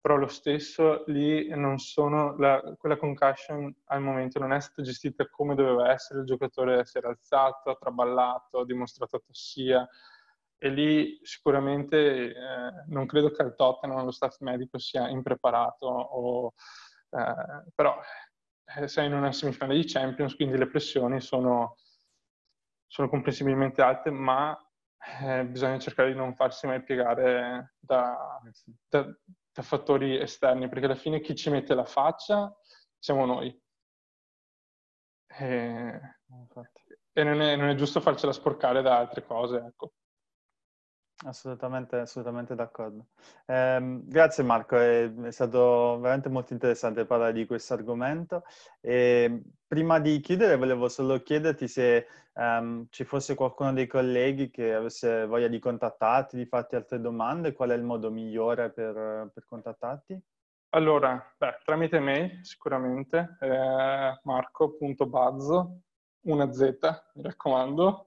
però 0.00 0.16
lo 0.16 0.28
stesso 0.28 1.04
lì 1.06 1.48
la, 1.48 2.74
quella 2.78 2.96
concussion 2.96 3.74
al 3.84 4.00
momento 4.00 4.38
non 4.38 4.52
è 4.52 4.60
stata 4.60 4.82
gestita 4.82 5.28
come 5.28 5.54
doveva 5.54 5.92
essere, 5.92 6.20
il 6.20 6.26
giocatore 6.26 6.86
si 6.86 6.96
era 6.96 7.08
alzato, 7.08 7.70
ha 7.70 7.76
traballato, 7.76 8.60
ha 8.60 8.64
dimostrato 8.64 9.20
tossia, 9.20 9.86
e 10.62 10.68
lì 10.68 11.18
sicuramente 11.22 11.96
eh, 11.96 12.34
non 12.88 13.06
credo 13.06 13.30
che 13.30 13.40
al 13.40 13.54
Tottenham 13.54 14.04
lo 14.04 14.10
staff 14.10 14.40
medico 14.40 14.78
sia 14.78 15.08
impreparato, 15.08 15.86
o, 15.86 16.52
eh, 17.08 17.64
però 17.74 17.98
eh, 18.76 18.86
sei 18.86 19.06
in 19.06 19.14
una 19.14 19.32
semifinale 19.32 19.74
di 19.74 19.86
Champions, 19.86 20.36
quindi 20.36 20.58
le 20.58 20.68
pressioni 20.68 21.18
sono, 21.22 21.76
sono 22.86 23.08
comprensibilmente 23.08 23.80
alte, 23.80 24.10
ma 24.10 24.54
eh, 25.22 25.46
bisogna 25.46 25.78
cercare 25.78 26.12
di 26.12 26.18
non 26.18 26.34
farsi 26.34 26.66
mai 26.66 26.82
piegare 26.82 27.76
da, 27.78 28.38
da, 28.86 29.02
da 29.52 29.62
fattori 29.62 30.20
esterni, 30.20 30.68
perché 30.68 30.84
alla 30.84 30.94
fine 30.94 31.22
chi 31.22 31.34
ci 31.34 31.48
mette 31.48 31.74
la 31.74 31.86
faccia 31.86 32.54
siamo 32.98 33.24
noi. 33.24 33.58
E, 35.26 36.00
e 37.12 37.24
non, 37.24 37.40
è, 37.40 37.56
non, 37.56 37.70
è, 37.70 37.74
giusto 37.76 38.02
farcela 38.02 38.32
sporcare 38.32 38.82
da 38.82 38.98
altre 38.98 39.24
cose, 39.24 39.56
ecco. 39.56 39.92
Assolutamente, 41.22 41.96
assolutamente 41.96 42.54
d'accordo. 42.54 43.08
Eh, 43.44 44.00
grazie 44.04 44.42
Marco, 44.42 44.76
è, 44.76 45.12
è, 45.12 45.30
stato 45.30 45.98
veramente 46.00 46.30
molto 46.30 46.54
interessante 46.54 47.04
parlare 47.04 47.34
di 47.34 47.44
questo 47.44 47.74
argomento. 47.74 48.44
E 48.80 49.42
prima 49.66 49.98
di 49.98 50.18
chiudere 50.20 50.56
volevo 50.56 50.88
solo 50.88 51.20
chiederti 51.22 51.68
se 51.68 52.06
um, 52.32 52.86
ci 52.88 53.04
fosse 53.04 53.34
qualcuno 53.34 53.74
dei 53.74 53.86
colleghi 53.86 54.50
che 54.50 54.72
avesse 54.72 55.26
voglia 55.26 55.48
di 55.48 55.58
contattarti, 55.58 56.36
di 56.38 56.46
farti 56.46 56.76
altre 56.76 57.00
domande, 57.00 57.52
qual 57.52 57.70
è 57.70 57.74
il 57.74 57.82
modo 57.82 58.10
migliore 58.10 58.70
per, 58.70 59.30
per 59.34 59.44
contattarti? 59.44 60.18
Allora, 60.70 61.22
beh, 61.36 61.58
tramite 61.64 61.98
mail 61.98 62.38
sicuramente, 62.46 63.36
eh, 63.40 64.20
marco.bazzo, 64.22 65.80
una 66.22 66.52
Z, 66.52 66.78
mi 67.14 67.22
raccomando, 67.22 68.06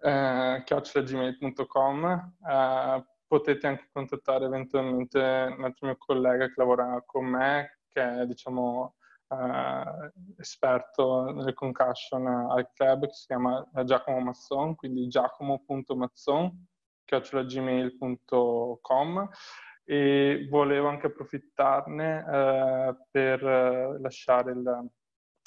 eh, 0.00 0.62
chiocciolagmail.com. 0.64 2.34
Eh, 2.48 3.04
potete 3.26 3.66
anche 3.66 3.88
contattare 3.92 4.46
eventualmente 4.46 5.18
un 5.18 5.64
altro 5.64 5.86
mio 5.86 5.96
collega 5.98 6.46
che 6.46 6.54
lavora 6.56 7.02
con 7.06 7.26
me, 7.26 7.80
che 7.88 8.22
è 8.22 8.26
diciamo 8.26 8.96
eh, 9.28 10.12
esperto 10.38 11.30
nelle 11.32 11.52
concussion 11.54 12.26
al 12.26 12.70
club, 12.72 13.06
che 13.06 13.12
si 13.12 13.26
chiama 13.26 13.64
Giacomo 13.84 14.20
Mazzon, 14.20 14.74
quindi 14.74 15.06
giacomo.mazzon 15.08 16.66
chiocciolagmail.com 17.04 19.28
e 19.84 20.46
volevo 20.48 20.88
anche 20.88 21.06
approfittarne 21.06 22.24
eh, 22.26 22.96
per 23.10 23.42
lasciare 24.00 24.52
il, 24.52 24.90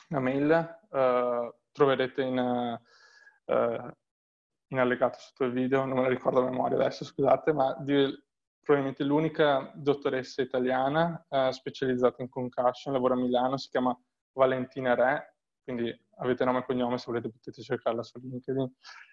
la 0.10 0.20
mail. 0.20 0.80
Uh, 0.89 1.51
troverete 1.72 2.22
in, 2.22 2.38
uh, 2.38 2.78
in 4.74 4.80
allegato 4.80 5.19
sotto 5.19 5.45
il 5.45 5.51
video, 5.51 5.86
non 5.86 5.97
me 5.97 6.03
la 6.03 6.09
ricordo 6.09 6.39
a 6.39 6.49
memoria 6.49 6.78
adesso, 6.78 7.05
scusate, 7.05 7.53
ma 7.53 7.76
di, 7.80 8.11
probabilmente 8.61 9.03
l'unica 9.03 9.71
dottoressa 9.76 10.41
italiana 10.41 11.26
eh, 11.30 11.51
specializzata 11.51 12.21
in 12.21 12.30
concussion, 12.30 12.93
lavora 12.93 13.13
a 13.13 13.17
Milano, 13.17 13.57
si 13.57 13.69
chiama 13.69 13.97
Valentina 14.34 14.95
Re, 14.95 15.36
quindi 15.63 15.95
avete 16.17 16.43
nome 16.43 16.59
e 16.59 16.65
cognome, 16.65 16.97
se 16.97 17.05
volete 17.07 17.30
potete 17.30 17.61
cercarla 17.61 18.03
su 18.03 18.19
LinkedIn. 18.19 18.71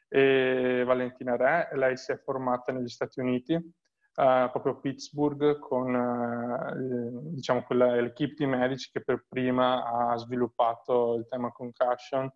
E 0.09 0.83
Valentina 0.85 1.37
Re, 1.37 1.69
lei 1.75 1.97
si 1.97 2.11
è 2.11 2.17
formata 2.19 2.73
negli 2.73 2.89
Stati 2.89 3.21
Uniti, 3.21 3.53
eh, 3.53 4.49
proprio 4.51 4.73
a 4.73 4.77
Pittsburgh, 4.81 5.59
con 5.59 5.95
eh, 5.95 7.35
diciamo, 7.35 7.63
quella, 7.65 7.95
l'equipe 8.01 8.35
di 8.37 8.47
medici 8.47 8.91
che 8.91 9.03
per 9.03 9.27
prima 9.29 9.85
ha 9.85 10.17
sviluppato 10.17 11.15
il 11.15 11.27
tema 11.29 11.53
concussion. 11.53 12.33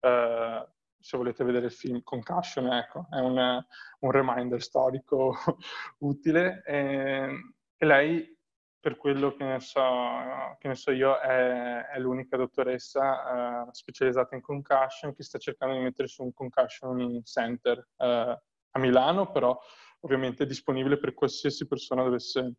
Eh, 0.00 0.66
se 1.00 1.16
volete 1.16 1.44
vedere 1.44 1.66
il 1.66 1.72
film 1.72 2.02
Concussion, 2.02 2.72
ecco, 2.72 3.06
è 3.10 3.18
un, 3.18 3.64
un 4.00 4.10
reminder 4.10 4.60
storico 4.60 5.34
utile. 5.98 6.62
E, 6.64 7.28
e, 7.76 7.86
lei, 7.86 8.36
per 8.80 8.96
quello 8.96 9.34
che 9.34 9.44
ne 9.44 9.60
so, 9.60 10.56
che 10.58 10.68
ne 10.68 10.74
so 10.74 10.90
io, 10.90 11.18
è, 11.18 11.86
è, 11.86 11.98
l'unica 11.98 12.36
dottoressa 12.36 13.64
uh, 13.66 13.68
specializzata 13.72 14.34
in 14.34 14.40
concussion 14.40 15.14
che 15.14 15.22
sta 15.22 15.38
cercando 15.38 15.74
di 15.74 15.82
mettere 15.82 16.08
su 16.08 16.22
un 16.22 16.32
concussion 16.32 17.22
center 17.24 17.78
uh, 17.96 18.04
a 18.04 18.78
Milano, 18.78 19.30
però 19.30 19.58
ovviamente 20.00 20.44
è 20.44 20.46
disponibile 20.46 20.98
per 20.98 21.14
qualsiasi 21.14 21.66
persona 21.66 22.02
dovesse 22.02 22.54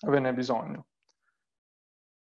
averne 0.00 0.32
bisogno. 0.32 0.86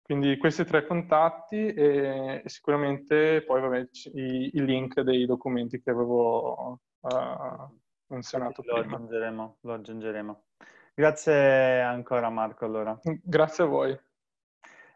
Quindi 0.03 0.37
questi 0.37 0.65
tre 0.65 0.85
contatti 0.85 1.73
e, 1.73 2.41
sicuramente 2.45 3.41
poi 3.43 3.61
vabbè, 3.61 3.87
i, 4.15 4.51
i, 4.53 4.65
link 4.65 4.99
dei 4.99 5.25
documenti 5.25 5.81
che 5.81 5.91
avevo 5.91 6.81
uh, 6.99 7.79
menzionato 8.07 8.61
lo 8.65 8.81
prima. 8.81 8.95
Aggiungeremo, 8.95 9.57
lo 9.61 9.73
aggiungeremo. 9.73 10.43
Grazie 10.93 11.81
ancora 11.81 12.29
Marco 12.29 12.65
allora. 12.65 12.99
Grazie 13.01 13.63
a 13.63 13.67
voi. 13.67 13.99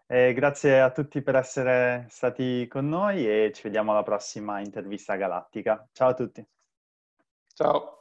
E 0.10 0.34
grazie 0.34 0.82
a 0.82 0.92
tutti 0.92 1.22
per 1.22 1.36
essere 1.36 2.06
stati 2.10 2.68
con 2.68 2.88
noi 2.88 3.28
e 3.28 3.52
ci 3.54 3.64
vediamo 3.64 3.92
alla 3.92 4.04
prossima 4.04 4.60
intervista 4.60 5.16
galattica. 5.16 5.88
Ciao 5.94 6.10
a 6.10 6.14
tutti. 6.14 6.46
Ciao. 7.54 7.97